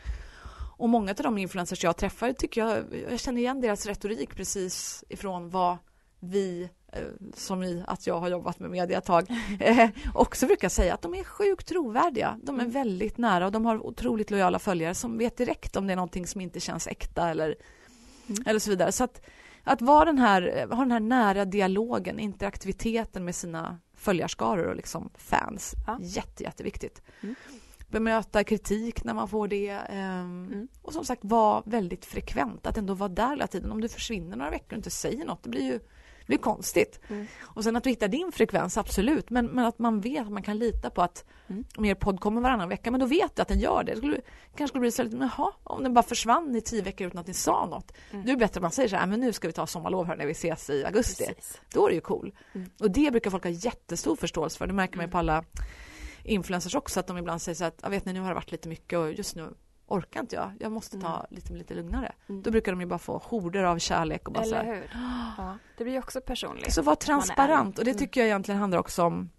Och 0.83 0.88
många 0.88 1.11
av 1.11 1.16
de 1.16 1.38
influencers 1.38 1.85
jag 1.85 1.97
träffar 1.97 2.33
tycker 2.33 2.61
jag, 2.61 2.85
jag 3.11 3.21
känner 3.21 3.40
igen 3.40 3.61
deras 3.61 3.87
retorik 3.87 4.37
precis 4.37 5.05
ifrån 5.09 5.51
vad 5.51 5.77
vi 6.21 6.68
eh, 6.92 7.03
som 7.35 7.62
i 7.62 7.85
att 7.87 8.07
jag 8.07 8.21
har 8.21 8.29
jobbat 8.29 8.59
med 8.59 8.71
media 8.71 8.99
ett 8.99 9.05
tag, 9.05 9.27
eh, 9.61 9.88
också 10.14 10.47
brukar 10.47 10.68
säga 10.68 10.95
att 10.95 11.03
de 11.03 11.14
är 11.14 11.25
sjukt 11.25 11.66
trovärdiga. 11.68 12.38
De 12.42 12.57
är 12.57 12.61
Mm. 12.61 12.73
väldigt 12.73 13.18
nära 13.18 13.47
och 13.47 13.53
de 13.53 13.64
har 13.66 13.87
otroligt 13.87 14.31
lojala 14.31 14.59
följare 14.59 14.95
som 14.95 15.18
vet 15.18 15.37
direkt 15.37 15.77
om 15.77 15.87
det 15.87 15.92
är 15.92 15.97
någonting 15.97 16.27
som 16.27 16.40
inte 16.40 16.61
känns 16.61 16.87
äkta 16.87 17.31
eller, 17.31 17.55
Mm. 18.29 18.42
eller 18.47 18.61
så 18.61 18.71
vidare. 18.71 18.92
Så 18.92 19.05
att, 19.05 19.21
att 19.64 19.83
vara 19.83 20.05
den 20.05 20.18
här, 20.18 20.66
ha 20.71 20.77
den 20.83 20.92
här 20.92 21.01
nära 21.01 21.45
dialogen, 21.45 22.18
interaktiviteten 22.21 23.25
med 23.25 23.35
sina 23.35 23.79
följarskaror 23.97 24.66
och 24.66 24.77
liksom 24.77 25.11
fans, 25.14 25.73
Ja. 25.87 25.99
jätte, 26.01 26.42
jätteviktigt. 26.42 27.03
Mm. 27.23 27.35
Bemöta 27.93 28.45
kritik 28.45 29.05
när 29.05 29.15
man 29.15 29.29
får 29.29 29.49
det. 29.49 29.69
ehm, 29.69 30.43
Mm. 30.53 30.69
Och 30.83 30.93
som 30.93 31.05
sagt, 31.05 31.25
vara 31.25 31.63
väldigt 31.67 32.05
frekvent, 32.05 32.67
att 32.67 32.79
ändå 32.79 32.95
vara 32.95 33.09
där 33.09 33.31
hela 33.31 33.47
tiden. 33.47 33.73
Om 33.73 33.81
du 33.81 33.89
försvinner 33.89 34.37
några 34.37 34.51
veckor 34.51 34.73
och 34.73 34.77
inte 34.77 34.91
säger 34.91 35.25
något, 35.25 35.43
det 35.43 35.49
blir 35.51 35.63
ju 35.63 35.79
det 36.21 36.27
blir 36.27 36.39
konstigt. 36.39 37.01
Mm. 37.09 37.27
Och 37.41 37.65
sen 37.65 37.77
att 37.77 37.85
du 37.85 37.91
hittar 37.91 38.09
din 38.09 38.33
frekvens, 38.33 38.77
absolut. 38.79 39.31
Men, 39.31 39.47
men 39.47 39.65
att 39.65 39.79
man 39.79 40.01
vet 40.01 40.23
att 40.27 40.33
man 40.33 40.43
kan 40.43 40.59
lita 40.59 40.91
på 40.91 41.03
att 41.03 41.25
Mm. 41.49 41.65
om 41.77 41.85
er 41.85 41.95
podd 41.95 42.21
kommer 42.21 42.41
varannan 42.41 42.69
vecka, 42.69 42.91
men 42.91 43.01
då 43.01 43.07
vet 43.07 43.37
du 43.37 43.43
att 43.43 43.49
den 43.49 43.59
gör 43.61 43.85
det. 43.85 43.93
Det 43.93 43.99
skulle, 43.99 44.21
kanske 44.57 44.69
skulle 44.69 44.81
bli 44.81 44.91
så 44.93 45.03
lite, 45.03 45.17
jaha, 45.17 45.53
om 45.65 45.83
den 45.83 45.95
bara 45.95 46.03
försvann 46.03 46.57
i 46.57 46.61
tio 46.61 46.83
veckor 46.83 47.07
utan 47.07 47.19
att 47.21 47.27
ni 47.27 47.35
sa 47.35 47.67
något. 47.67 47.93
Mm. 48.11 48.23
Då 48.25 48.31
är 48.31 48.35
det 48.35 48.39
bättre 48.39 48.59
att 48.59 48.63
man 48.63 48.71
säger 48.71 48.89
så 48.89 48.97
här, 48.97 49.03
"Ah, 49.03 49.07
men 49.07 49.21
nu 49.21 49.33
ska 49.33 49.49
vi 49.49 49.53
ta 49.53 49.67
sommarlov 49.67 50.07
här 50.07 50.17
när 50.17 50.27
vi 50.27 50.33
ses 50.33 50.71
i 50.71 50.85
augusti. 50.85 51.25
Precis. 51.27 51.61
Då 51.73 51.85
är 51.87 51.89
det 51.89 51.95
ju 51.95 52.01
cool. 52.01 52.35
Mm. 52.53 52.71
Och 52.81 52.91
det 52.91 53.11
brukar 53.11 53.31
folk 53.31 53.45
ha 53.45 53.51
jättestor 53.51 54.17
förståelse 54.17 54.59
för. 54.59 54.67
Det 54.67 54.73
märker 54.73 54.97
man 54.97 55.03
ju 55.03 55.07
Mm. 55.07 55.13
på 55.13 55.19
alla 55.19 55.45
influencers 56.25 56.75
också, 56.75 57.01
att 57.01 57.07
de 57.07 57.19
ibland 57.19 57.43
säger 57.43 57.57
så 57.57 57.65
att, 57.65 57.79
jag 57.83 57.91
vet 57.91 58.05
ni, 58.05 58.13
nu 58.13 58.21
har 58.21 58.29
det 58.29 58.35
varit 58.35 58.53
lite 58.53 58.69
mycket 58.69 58.99
och 58.99 59.13
just 59.13 59.37
nu 59.37 59.55
orkar 59.87 60.21
inte 60.21 60.37
jag. 60.37 60.53
Jag 60.61 60.73
måste 60.73 61.01
ta 61.01 61.15
Mm. 61.17 61.27
lite, 61.31 61.53
lite 61.53 61.75
lugnare. 61.75 62.13
Mm. 62.29 62.43
Då 62.43 62.51
brukar 62.51 62.73
de 62.73 62.81
ju 62.81 62.87
bara 62.87 62.99
få 62.99 63.19
horder 63.25 63.63
av 63.63 63.79
kärlek 63.79 64.27
och 64.29 64.33
bara 64.35 64.45
så 64.45 64.55
Eller 64.55 64.65
här, 64.65 64.75
hur? 64.75 64.91
Ja, 65.39 65.59
det 65.79 65.85
blir 65.85 65.93
ju 65.95 65.99
också 65.99 66.21
personligt. 66.21 66.73
så 66.75 66.83
var 66.83 66.95
transparent 66.95 67.79
och 67.79 67.85
det 67.85 67.91
Mm. 67.91 67.99
tycker 67.99 68.21
jag 68.21 68.27
egentligen 68.29 68.61
handlar 68.61 68.79
också 68.79 69.03
om 69.05 69.31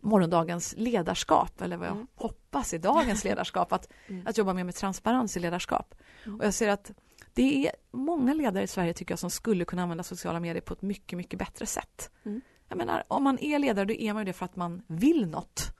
morgondagens 0.00 0.74
ledarskap 0.76 1.60
eller 1.60 1.76
vad 1.76 1.86
jag 1.88 1.94
Mm. 1.94 2.06
hoppas 2.14 2.74
i 2.74 2.78
dagens 2.78 3.24
ledarskap 3.24 3.72
att, 3.72 3.92
Mm. 4.06 4.26
att 4.26 4.38
jobba 4.38 4.52
mer 4.54 4.64
med 4.64 4.74
transparens 4.74 5.36
i 5.36 5.40
ledarskap. 5.40 5.94
Mm. 6.26 6.38
Och 6.40 6.46
jag 6.46 6.54
ser 6.54 6.68
att 6.68 6.92
det 7.34 7.66
är 7.66 7.72
många 7.90 8.34
ledare 8.34 8.64
i 8.64 8.66
Sverige 8.66 8.92
tycker 8.94 9.12
jag 9.12 9.18
som 9.18 9.30
skulle 9.30 9.64
kunna 9.64 9.82
använda 9.82 10.04
sociala 10.04 10.40
medier 10.40 10.60
på 10.62 10.72
ett 10.74 10.82
mycket, 10.82 11.16
mycket 11.16 11.38
bättre 11.38 11.66
sätt. 11.66 12.10
Mm. 12.24 12.40
Jag 12.68 12.78
menar, 12.78 13.02
om 13.08 13.22
man 13.24 13.38
är 13.38 13.58
ledare 13.58 13.84
då 13.84 13.94
är 13.94 14.12
man 14.12 14.20
ju 14.20 14.24
det 14.24 14.32
för 14.32 14.44
att 14.44 14.56
man 14.56 14.82
vill 14.86 15.26
något. 15.28 15.70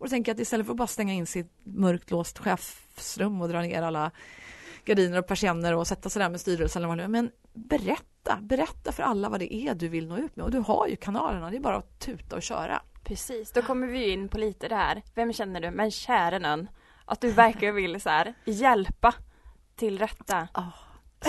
Och 0.00 0.06
då 0.06 0.10
tänker 0.10 0.30
jag 0.30 0.34
att 0.34 0.40
istället 0.40 0.66
för 0.66 0.72
att 0.72 0.78
bara 0.78 0.86
stänga 0.86 1.12
in 1.12 1.26
sitt 1.26 1.52
mörkt 1.64 2.10
låst 2.10 2.38
chefsrum 2.38 3.40
och 3.42 3.48
dra 3.48 3.60
ner 3.60 3.82
alla 3.82 4.10
gardiner 4.84 5.18
och 5.18 5.26
persienner 5.26 5.74
och 5.74 5.86
sätta 5.86 6.10
sig 6.10 6.22
där 6.22 6.30
med 6.30 6.40
styrelsen 6.40 6.82
eller 6.82 6.88
vad 6.88 6.98
det 6.98 7.04
är. 7.04 7.08
Men 7.08 7.30
berätta, 7.52 8.38
berätta 8.42 8.92
för 8.92 9.02
alla 9.02 9.28
vad 9.28 9.40
det 9.40 9.54
är 9.54 9.74
du 9.74 9.88
vill 9.88 10.08
nå 10.08 10.16
ut 10.16 10.36
med. 10.36 10.44
Och 10.44 10.50
du 10.50 10.58
har 10.58 10.86
ju 10.86 10.96
kanalerna, 10.96 11.50
det 11.50 11.56
är 11.56 11.60
bara 11.60 11.76
att 11.76 11.98
tuta 11.98 12.36
och 12.36 12.42
köra. 12.42 12.82
Precis, 13.04 13.52
då 13.52 13.62
kommer 13.62 13.86
vi 13.86 13.98
ju 13.98 14.12
in 14.12 14.28
på 14.28 14.38
lite 14.38 14.68
det 14.68 14.76
här. 14.76 15.02
Vem 15.14 15.32
känner 15.32 15.60
du? 15.60 15.70
Men 15.70 15.90
käre 15.90 16.38
någon. 16.38 16.68
Att 17.04 17.20
du 17.20 17.32
verkligen 17.32 17.74
vill 17.74 18.00
så 18.00 18.10
här 18.10 18.34
hjälpa 18.44 19.14
till 19.76 19.98
rätta. 19.98 20.48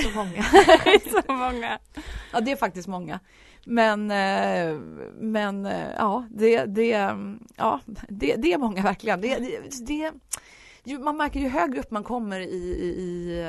Så 0.03 0.09
många. 0.09 0.43
så 1.25 1.33
många. 1.33 1.79
Ja, 2.33 2.41
det 2.41 2.51
är 2.51 2.55
faktiskt 2.55 2.87
många. 2.87 3.19
Men, 3.65 4.11
eh, 4.11 4.79
men 5.13 5.65
eh, 5.65 5.89
ja, 5.97 6.27
det, 6.31 6.65
det, 6.65 6.93
mm, 6.93 7.47
ja 7.57 7.79
det, 8.09 8.35
det 8.35 8.53
är 8.53 8.57
många 8.57 8.81
verkligen. 8.83 9.21
Det, 9.21 9.37
det, 9.87 10.11
det, 10.83 10.99
man 10.99 11.17
märker 11.17 11.39
ju 11.39 11.47
högre 11.47 11.79
upp 11.79 11.91
man 11.91 12.03
kommer 12.03 12.39
i, 12.39 12.45
i, 12.55 12.87
i, 13.01 13.39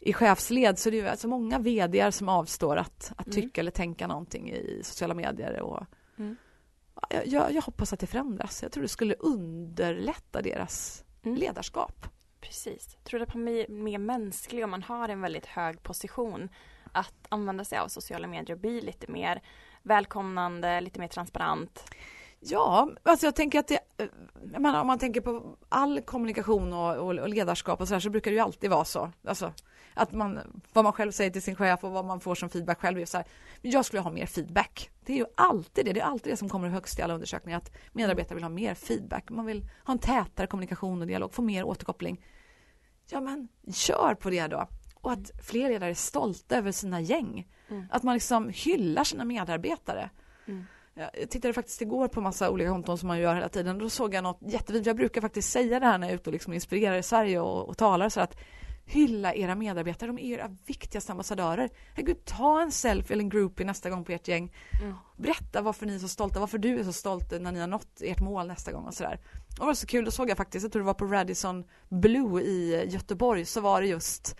eh, 0.00 0.12
chefsled 0.14 0.78
så 0.78 0.90
det 0.90 0.96
är 0.98 1.02
ju 1.02 1.08
alltså 1.08 1.28
många 1.28 1.58
vd 1.58 2.12
som 2.12 2.28
avstår 2.28 2.76
att, 2.76 3.12
att 3.16 3.26
Mm. 3.26 3.34
tycka 3.42 3.60
eller 3.60 3.70
tänka 3.70 4.06
någonting 4.06 4.50
i 4.50 4.80
sociala 4.84 5.14
medier. 5.14 5.60
Och, 5.62 5.86
Mm. 6.18 6.36
ja, 6.94 7.08
jag- 7.10 7.26
jag, 7.26 7.52
jag 7.52 7.62
hoppas 7.62 7.92
att 7.92 8.00
det 8.00 8.06
förändras. 8.06 8.62
Jag 8.62 8.72
tror 8.72 8.82
det 8.82 8.88
skulle 8.88 9.14
underlätta 9.14 10.42
deras 10.42 11.04
Mm. 11.22 11.38
ledarskap. 11.38 12.06
Precis. 12.40 12.96
Tror 13.04 13.22
att 13.22 13.34
man 13.34 13.44
blir 13.44 13.68
mer 13.68 13.98
mänsklig 13.98 14.64
om 14.64 14.70
man 14.70 14.82
har 14.82 15.08
en 15.08 15.20
väldigt 15.20 15.46
hög 15.46 15.82
position. 15.82 16.48
Att 16.92 17.26
använda 17.28 17.64
sig 17.64 17.78
av 17.78 17.88
sociala 17.88 18.26
medier 18.26 18.56
och 18.56 18.60
bli 18.60 18.80
lite 18.80 19.12
mer 19.12 19.42
välkomnande, 19.82 20.80
lite 20.80 21.00
mer 21.00 21.08
transparent. 21.08 21.84
Ja, 22.40 22.90
alltså 23.02 23.26
jag 23.26 23.36
tänker 23.36 23.58
att 23.58 23.68
det, 23.68 23.80
jag 24.52 24.62
menar, 24.62 24.80
om 24.80 24.86
man 24.86 24.98
tänker 24.98 25.20
på 25.20 25.56
all 25.68 26.00
kommunikation 26.00 26.72
och, 26.72 26.96
och, 26.96 27.18
och 27.18 27.28
ledarskap 27.28 27.80
och 27.80 27.88
så 27.88 27.94
här 27.94 28.00
så 28.00 28.10
brukar 28.10 28.30
det 28.30 28.34
ju 28.34 28.40
alltid 28.40 28.70
vara 28.70 28.84
så. 28.84 29.10
Alltså, 29.24 29.52
att 29.94 30.12
man, 30.12 30.62
vad 30.72 30.84
man 30.84 30.92
själv 30.92 31.12
säger 31.12 31.30
till 31.30 31.42
sin 31.42 31.56
chef 31.56 31.84
och 31.84 31.92
vad 31.92 32.04
man 32.04 32.20
får 32.20 32.34
som 32.34 32.48
feedback 32.48 32.80
själv 32.80 32.98
är 32.98 33.06
så 33.06 33.16
här, 33.16 33.26
jag 33.62 33.84
skulle 33.84 34.02
ha 34.02 34.10
mer 34.10 34.26
feedback. 34.26 34.90
Det 35.04 35.12
är 35.12 35.16
ju 35.16 35.26
alltid 35.36 35.84
det, 35.84 35.92
det 35.92 36.00
är 36.00 36.04
alltid 36.04 36.32
det 36.32 36.36
som 36.36 36.48
kommer 36.48 36.68
högst 36.68 36.98
i 36.98 37.02
alla 37.02 37.14
undersökningar, 37.14 37.58
att 37.58 37.72
medarbetare 37.92 38.34
vill 38.34 38.44
ha 38.44 38.50
mer 38.50 38.74
feedback. 38.74 39.30
Man 39.30 39.46
vill 39.46 39.68
ha 39.84 39.92
en 39.92 39.98
tätare 39.98 40.46
kommunikation 40.46 41.00
och 41.00 41.06
dialog, 41.06 41.34
få 41.34 41.42
mer 41.42 41.64
återkoppling. 41.64 42.24
Ja 43.10 43.20
men, 43.20 43.48
kör 43.72 44.14
på 44.14 44.30
det 44.30 44.46
då. 44.46 44.68
Och 45.06 45.12
att 45.12 45.30
fler 45.42 45.68
ledare 45.68 45.90
är 45.90 45.94
stolta 45.94 46.56
över 46.56 46.72
sina 46.72 47.00
gäng. 47.00 47.48
Mm. 47.68 47.86
Att 47.90 48.02
man 48.02 48.14
liksom 48.14 48.48
hyllar 48.48 49.04
sina 49.04 49.24
medarbetare. 49.24 50.10
Mm. 50.46 50.64
Jag 50.94 51.30
tittade 51.30 51.54
faktiskt 51.54 51.82
igår 51.82 52.08
på 52.08 52.20
massa 52.20 52.50
olika 52.50 52.70
konton 52.70 52.98
som 52.98 53.06
man 53.06 53.18
gör 53.18 53.34
hela 53.34 53.48
tiden. 53.48 53.78
Då 53.78 53.90
såg 53.90 54.14
jag 54.14 54.24
något 54.24 54.38
jättefint. 54.40 54.86
Jag 54.86 54.96
brukar 54.96 55.20
faktiskt 55.20 55.52
säga 55.52 55.80
det 55.80 55.86
här 55.86 55.98
när 55.98 56.06
jag 56.06 56.12
är 56.12 56.16
ute 56.16 56.30
och 56.30 56.32
liksom 56.32 56.52
inspirerar 56.52 56.96
i 56.96 57.02
Sverige 57.02 57.40
och, 57.40 57.68
och 57.68 57.78
talar 57.78 58.08
så 58.08 58.20
att 58.20 58.36
hylla 58.84 59.34
era 59.34 59.54
medarbetare. 59.54 60.06
De 60.06 60.18
är 60.18 60.22
era 60.22 60.56
viktigaste 60.66 61.12
ambassadörer. 61.12 61.70
Herregud, 61.94 62.24
ta 62.24 62.62
en 62.62 62.72
selfie 62.72 63.14
eller 63.14 63.24
en 63.24 63.28
groupie 63.28 63.66
nästa 63.66 63.90
gång 63.90 64.04
på 64.04 64.12
ert 64.12 64.28
gäng. 64.28 64.52
Mm. 64.82 64.94
Berätta 65.16 65.62
varför 65.62 65.86
ni 65.86 65.94
är 65.94 65.98
så 65.98 66.08
stolta, 66.08 66.40
varför 66.40 66.58
du 66.58 66.78
är 66.78 66.84
så 66.84 66.92
stolt 66.92 67.30
när 67.40 67.52
ni 67.52 67.60
har 67.60 67.66
nått 67.66 68.00
ert 68.00 68.20
mål 68.20 68.46
nästa 68.46 68.72
gång 68.72 68.84
och 68.84 68.94
sådär. 68.94 69.20
Och 69.48 69.60
det 69.60 69.66
var 69.66 69.74
så 69.74 69.86
kul, 69.86 70.04
då 70.04 70.10
såg 70.10 70.30
jag 70.30 70.36
faktiskt, 70.36 70.62
jag 70.62 70.72
tror 70.72 70.82
det 70.82 70.86
var 70.86 70.94
på 70.94 71.06
Radisson 71.06 71.64
Blue 71.88 72.42
i 72.42 72.86
Göteborg, 72.88 73.44
så 73.44 73.60
var 73.60 73.80
det 73.80 73.86
just 73.86 74.36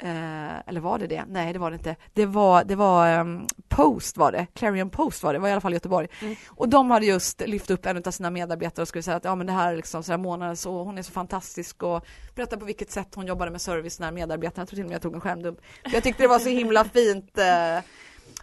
Eh, 0.00 0.68
eller 0.68 0.80
var 0.80 0.98
det 0.98 1.06
det? 1.06 1.24
Nej, 1.28 1.52
det 1.52 1.58
var 1.58 1.70
det 1.70 1.74
inte. 1.76 1.96
Det 2.12 2.26
var, 2.26 2.64
det 2.64 2.74
var 2.76 3.08
ehm, 3.08 3.46
Post 3.68 4.16
var 4.16 4.32
det. 4.32 4.46
Clarion 4.54 4.90
Post 4.90 5.22
var 5.22 5.32
det. 5.32 5.38
Det 5.38 5.40
var 5.42 5.48
i 5.48 5.52
alla 5.52 5.60
fall 5.60 5.72
i 5.72 5.76
Göteborg. 5.76 6.08
Mm. 6.22 6.36
Och 6.48 6.68
de 6.68 6.90
hade 6.90 7.06
just 7.06 7.40
lyft 7.40 7.70
upp 7.70 7.86
en 7.86 8.02
av 8.06 8.10
sina 8.10 8.30
medarbetare 8.30 8.82
och 8.82 8.88
skulle 8.88 9.02
säga 9.02 9.16
att 9.16 9.24
ja, 9.24 9.34
men 9.34 9.46
det 9.46 9.52
här 9.52 9.72
är 9.72 9.76
liksom 9.76 10.02
så 10.02 10.12
här 10.12 10.18
månadens 10.18 10.66
och 10.66 10.72
hon 10.72 10.98
är 10.98 11.02
så 11.02 11.12
fantastisk 11.12 11.82
och 11.82 12.04
berätta 12.34 12.56
på 12.56 12.64
vilket 12.64 12.90
sätt 12.90 13.14
hon 13.14 13.26
jobbade 13.26 13.50
med 13.50 13.60
service 13.60 14.00
när 14.00 14.12
medarbetarna, 14.12 14.60
jag 14.62 14.68
tror 14.68 14.76
till 14.76 14.84
och 14.84 14.88
med 14.88 14.94
jag 14.94 15.02
tog 15.02 15.14
en 15.14 15.20
skärmdump. 15.20 15.58
Jag 15.84 16.02
tyckte 16.02 16.22
det 16.22 16.28
var 16.28 16.38
så 16.38 16.48
himla 16.48 16.84
fint. 16.84 17.38
Eh, 17.38 17.78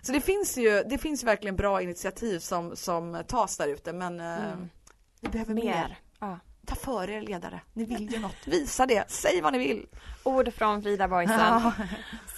så 0.02 0.12
det 0.12 0.22
finns 0.22 0.58
ju, 0.58 0.84
det 0.90 0.98
finns 0.98 1.24
verkligen 1.24 1.56
bra 1.56 1.82
initiativ 1.82 2.40
som, 2.40 2.76
som 2.76 3.24
tas 3.28 3.58
där 3.58 3.68
ute 3.68 3.94
men 3.94 4.20
eh, 4.20 4.26
Mm. 4.46 4.70
vi 5.22 5.30
behöver 5.30 5.54
mer. 5.54 5.64
Mer. 5.64 5.98
Ta 6.66 6.76
för 6.76 7.10
er 7.10 7.22
ledare. 7.22 7.62
Ni 7.74 7.86
vill 7.86 8.14
ju 8.14 8.20
något. 8.20 8.36
Visa 8.48 8.86
det. 8.86 9.12
Säg 9.12 9.42
vad 9.42 9.54
ni 9.54 9.60
vill. 9.60 9.88
Ord 10.24 10.54
från 10.54 10.82
Frida 10.84 11.08
Boysen. 11.08 11.40
Ja. 11.40 11.74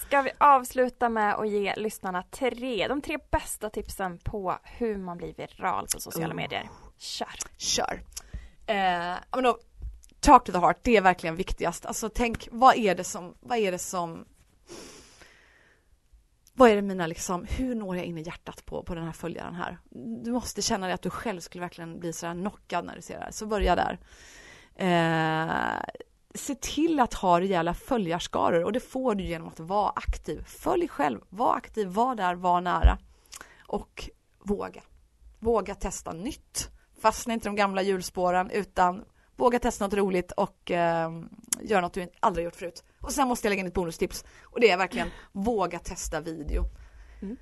Ska 0.07 0.21
vi 0.21 0.31
avsluta 0.37 1.09
med 1.09 1.33
att 1.35 1.49
ge 1.49 1.75
lyssnarna 1.75 2.23
tre, 2.31 2.87
de 2.87 3.01
tre 3.01 3.17
bästa 3.31 3.69
tipsen 3.69 4.17
på 4.17 4.57
hur 4.63 4.97
man 4.97 5.17
blir 5.17 5.33
viral 5.33 5.87
på 5.93 5.99
sociala 5.99 6.33
Oh. 6.33 6.35
medier. 6.35 6.69
Kör! 6.97 7.27
Kör. 7.57 8.01
Eh, 8.67 9.15
då, 9.43 9.57
talk 10.19 10.43
to 10.43 10.51
the 10.51 10.57
heart, 10.59 10.77
det 10.81 10.97
är 10.97 11.01
verkligen 11.01 11.35
viktigast. 11.35 11.85
Alltså 11.85 12.09
tänk, 12.09 12.47
vad 12.51 12.75
är 12.75 12.95
det 12.95 13.03
som, 13.03 13.35
vad 13.39 13.57
är 13.57 13.71
det 13.71 13.79
som 13.79 14.25
vad 16.57 16.69
är 16.69 16.75
det 16.75 16.81
mina 16.81 17.07
liksom, 17.07 17.45
hur 17.49 17.75
når 17.75 17.95
jag 17.95 18.05
in 18.05 18.17
i 18.17 18.21
hjärtat 18.21 18.65
på, 18.65 18.83
på 18.83 18.95
den 18.95 19.03
här 19.03 19.11
följaren 19.11 19.55
här? 19.55 19.77
Du 20.23 20.31
måste 20.31 20.61
känna 20.61 20.87
dig 20.87 20.93
att 20.93 21.01
du 21.01 21.09
själv 21.09 21.39
skulle 21.39 21.61
verkligen 21.61 21.99
bli 21.99 22.13
så 22.13 22.27
här 22.27 22.33
knockad 22.33 22.85
när 22.85 22.95
du 22.95 23.01
ser 23.01 23.17
det 23.17 23.23
här, 23.23 23.31
så 23.31 23.45
börja 23.45 23.75
där. 23.75 23.99
Eh, 24.75 25.81
se 26.35 26.55
till 26.55 26.99
att 26.99 27.13
ha 27.13 27.39
rejäla 27.39 27.73
följarskaror 27.73 28.63
och 28.63 28.71
det 28.71 28.79
får 28.79 29.15
du 29.15 29.23
genom 29.23 29.47
att 29.47 29.59
vara 29.59 29.89
aktiv. 29.89 30.43
Följ 30.45 30.87
själv, 30.87 31.19
var 31.29 31.55
aktiv, 31.55 31.87
var 31.87 32.15
där, 32.15 32.35
var 32.35 32.61
nära. 32.61 32.97
Och 33.67 34.09
våga. 34.39 34.81
Våga 35.39 35.75
testa 35.75 36.13
nytt. 36.13 36.69
Fastna 37.01 37.33
inte 37.33 37.47
i 37.47 37.49
de 37.49 37.55
gamla 37.55 37.81
hjulspåren 37.81 38.49
utan 38.49 39.03
våga 39.35 39.59
testa 39.59 39.85
något 39.85 39.93
roligt 39.93 40.31
och 40.31 40.71
eh, 40.71 41.11
göra 41.61 41.81
något 41.81 41.93
du 41.93 42.09
aldrig 42.19 42.45
gjort 42.45 42.55
förut. 42.55 42.83
Och 43.01 43.12
sen 43.12 43.27
måste 43.27 43.47
jag 43.47 43.49
lägga 43.49 43.60
in 43.60 43.67
ett 43.67 43.73
bonustips 43.73 44.25
och 44.43 44.60
det 44.60 44.69
är 44.69 44.77
verkligen 44.77 45.10
våga 45.31 45.79
testa 45.79 46.21
video. 46.21 46.65
Mm. 47.21 47.38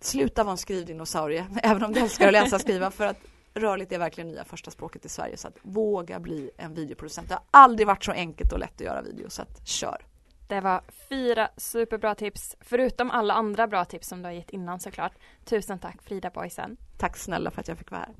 Sluta 0.00 0.44
vara 0.44 0.52
en 0.52 0.58
skrivdinosaurie, 0.58 1.46
även 1.62 1.84
om 1.84 1.92
du 1.92 2.00
älskar 2.00 2.26
att 2.26 2.32
läsa 2.32 2.56
och 2.56 2.62
skriva 2.62 2.90
för 2.90 3.06
att 3.06 3.18
rörligt 3.54 3.92
är 3.92 3.98
verkligen 3.98 4.28
nya 4.28 4.44
första 4.44 4.70
språket 4.70 5.04
i 5.04 5.08
Sverige 5.08 5.36
så 5.36 5.48
att 5.48 5.58
våga 5.62 6.20
bli 6.20 6.50
en 6.56 6.74
videoproducent. 6.74 7.28
Det 7.28 7.34
har 7.34 7.42
aldrig 7.50 7.86
varit 7.86 8.04
så 8.04 8.12
enkelt 8.12 8.52
och 8.52 8.58
lätt 8.58 8.74
att 8.74 8.80
göra 8.80 9.02
video 9.02 9.30
så 9.30 9.42
att 9.42 9.68
kör. 9.68 10.06
Det 10.48 10.60
var 10.60 10.82
fyra 11.08 11.48
superbra 11.56 12.14
tips, 12.14 12.56
förutom 12.60 13.10
alla 13.10 13.34
andra 13.34 13.66
bra 13.66 13.84
tips 13.84 14.08
som 14.08 14.18
du 14.18 14.24
har 14.24 14.32
gett 14.32 14.50
innan 14.50 14.80
såklart. 14.80 15.12
Tusen 15.44 15.78
tack 15.78 16.02
Frida 16.02 16.30
Boysen. 16.30 16.76
Tack 16.98 17.16
snälla 17.16 17.50
för 17.50 17.60
att 17.60 17.68
jag 17.68 17.78
fick 17.78 17.90
vara 17.90 18.00
här. 18.00 18.14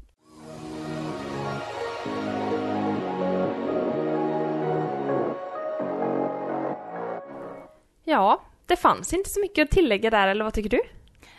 Ja, 8.09 8.43
det 8.67 8.77
fanns 8.77 9.13
inte 9.13 9.31
så 9.31 9.41
mycket 9.41 9.65
att 9.65 9.71
tillägga 9.71 10.11
där, 10.11 10.29
eller 10.29 10.45
vad 10.45 10.55
tycker 10.55 10.71
du? 10.71 10.81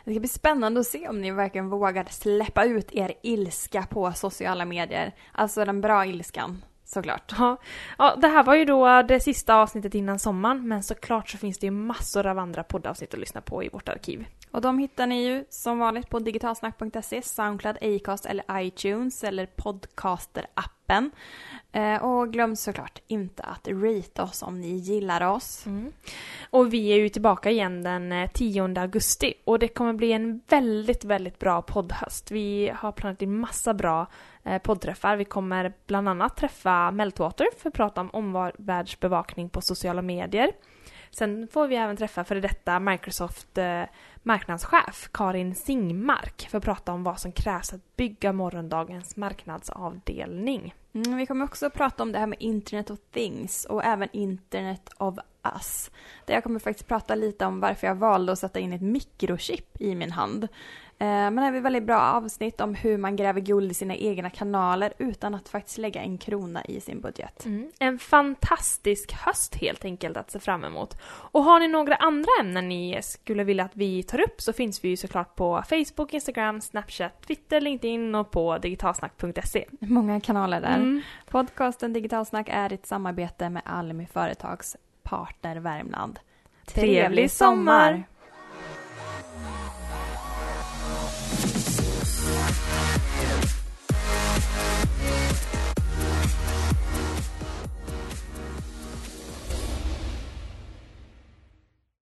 Det 0.06 0.12
ska 0.12 0.20
bli 0.20 0.30
spännande 0.30 0.80
att 0.80 0.88
se 0.88 1.08
om 1.08 1.22
ni 1.22 1.32
verkligen 1.32 1.70
vågar 1.70 2.06
släppa 2.10 2.66
ut 2.66 2.92
er 2.92 3.14
ilska 3.24 3.84
på 3.84 4.12
sociala 4.12 4.66
medier. 4.66 5.16
Alltså 5.32 5.66
den 5.66 5.82
bra 5.82 6.06
ilskan. 6.06 6.64
Såklart. 6.86 7.32
Ja. 7.38 7.58
ja, 7.98 8.16
det 8.16 8.28
här 8.28 8.44
var 8.44 8.56
ju 8.56 8.66
då 8.66 9.02
det 9.02 9.20
sista 9.20 9.56
avsnittet 9.56 9.96
innan 9.96 10.20
sommaren, 10.20 10.68
men 10.68 10.84
såklart 10.84 11.30
så 11.30 11.38
finns 11.38 11.60
det 11.60 11.68
ju 11.68 11.72
massor 11.72 12.28
av 12.28 12.40
andra 12.40 12.64
poddavsnitt 12.64 13.14
att 13.14 13.20
lyssna 13.20 13.42
på 13.42 13.64
i 13.64 13.70
vårt 13.70 13.90
arkiv. 13.90 14.26
Och 14.52 14.62
de 14.62 14.80
hittar 14.80 15.08
ni 15.08 15.24
ju 15.24 15.46
som 15.50 15.80
vanligt 15.80 16.10
på 16.10 16.20
digitalsnack.se, 16.20 17.22
Soundcloud, 17.22 17.78
Acast 17.82 18.26
eller 18.26 18.62
iTunes 18.62 19.24
eller 19.24 19.46
Podcaster-appen. 19.46 21.12
Eh, 21.72 22.04
och 22.04 22.34
glöm 22.34 22.56
såklart 22.56 23.00
inte 23.08 23.44
att 23.44 23.68
rate 23.68 24.22
oss 24.22 24.44
om 24.44 24.62
ni 24.62 24.76
gillar 24.76 25.32
oss. 25.32 25.66
Mm. 25.66 25.92
Och 26.50 26.74
vi 26.74 26.88
är 26.88 26.98
ju 26.98 27.10
tillbaka 27.10 27.52
igen 27.52 27.84
den 27.84 28.12
eh, 28.12 28.30
10 28.32 28.80
augusti 28.80 29.34
och 29.46 29.60
det 29.60 29.68
kommer 29.68 29.94
bli 29.94 30.12
en 30.12 30.42
väldigt, 30.48 31.06
väldigt 31.06 31.40
bra 31.40 31.62
poddhöst. 31.62 32.32
Vi 32.32 32.72
har 32.76 32.92
planerat 32.92 33.22
in 33.22 33.40
massa 33.40 33.74
bra 33.74 34.08
eh, 34.44 34.62
poddträffar. 34.62 35.16
Vi 35.16 35.26
kommer 35.26 35.74
bland 35.88 36.10
annat 36.10 36.38
träffa 36.38 36.92
Meltwater 36.92 37.48
för 37.58 37.70
att 37.70 37.76
prata 37.76 38.02
om 38.02 38.10
omvärldsbevakning 38.14 39.50
på 39.50 39.62
sociala 39.62 40.02
medier. 40.02 40.52
Sen 41.12 41.48
får 41.48 41.68
vi 41.68 41.76
även 41.76 41.98
träffa 41.98 42.24
före 42.24 42.40
detta 42.40 42.80
Microsoft 42.80 43.58
eh, 43.58 43.84
marknadschef 44.28 45.10
Karin 45.12 45.56
Singmark 45.56 46.48
för 46.50 46.58
att 46.58 46.64
prata 46.64 46.92
om 46.92 47.04
vad 47.04 47.20
som 47.20 47.32
krävs 47.32 47.74
att 47.74 47.82
bygga 47.98 48.34
morgondagens 48.34 49.16
marknadsavdelning. 49.16 50.76
Mm, 50.94 51.18
vi 51.18 51.26
kommer 51.26 51.46
också 51.46 51.70
prata 51.70 52.04
om 52.04 52.12
det 52.12 52.20
här 52.20 52.28
med 52.28 52.38
Internet 52.42 52.90
of 52.90 53.00
Things 53.12 53.66
och 53.66 53.84
även 53.84 54.10
Internet 54.12 54.90
of 54.98 55.16
Us. 55.56 55.92
Där 56.26 56.34
jag 56.34 56.44
kommer 56.44 56.60
faktiskt 56.60 56.88
prata 56.88 57.16
lite 57.16 57.46
om 57.46 57.60
varför 57.60 57.88
jag 57.88 57.96
valde 57.96 58.32
att 58.32 58.40
sätta 58.40 58.60
in 58.60 58.74
ett 58.74 58.82
mikrochip 58.82 59.82
i 59.82 59.96
min 59.96 60.12
hand. 60.12 60.48
Eh, 61.00 61.08
men 61.08 61.36
det 61.36 61.42
är 61.42 61.54
ett 61.54 61.64
väldigt 61.64 61.84
bra 61.84 62.00
avsnitt 62.02 62.62
om 62.62 62.76
hur 62.76 62.98
man 62.98 63.16
gräver 63.16 63.42
guld 63.42 63.72
i 63.72 63.74
sina 63.74 63.96
egna 63.96 64.30
kanaler 64.30 64.94
utan 64.98 65.36
att 65.36 65.50
faktiskt 65.50 65.78
lägga 65.78 66.02
en 66.02 66.18
krona 66.18 66.66
i 66.66 66.82
sin 66.82 67.02
budget. 67.02 67.46
Mm. 67.46 67.72
En 67.80 68.00
fantastisk 68.00 69.14
höst 69.14 69.56
helt 69.56 69.86
enkelt 69.86 70.18
att 70.18 70.32
se 70.32 70.40
fram 70.40 70.64
emot. 70.64 70.98
Och 71.08 71.44
har 71.44 71.60
ni 71.60 71.68
några 71.68 71.96
andra 71.96 72.30
ämnen 72.40 72.70
ni 72.70 73.00
skulle 73.02 73.44
vilja 73.44 73.64
att 73.64 73.76
vi 73.76 74.04
tar 74.04 74.20
upp 74.20 74.42
så 74.42 74.54
finns 74.54 74.84
vi 74.84 74.90
ju 74.90 74.98
såklart 74.98 75.36
på 75.36 75.64
Facebook, 75.70 76.14
Instagram, 76.14 76.62
Snapchat, 76.62 77.22
Twitter, 77.28 77.62
LinkedIn 77.62 77.87
och 78.16 78.32
på 78.32 78.58
digitalsnack.se. 78.58 79.66
Många 79.80 80.22
kanaler 80.22 80.62
där. 80.62 80.76
Mm. 80.76 81.02
Podcasten 81.30 81.94
Digitalsnack 81.94 82.50
är 82.52 82.74
ett 82.74 82.86
samarbete 82.86 83.50
med 83.50 83.62
Almi 83.66 84.08
Företags 84.14 84.76
partner 85.04 85.56
Värmland. 85.56 86.20
Trevlig 86.66 87.32
sommar! 87.32 88.04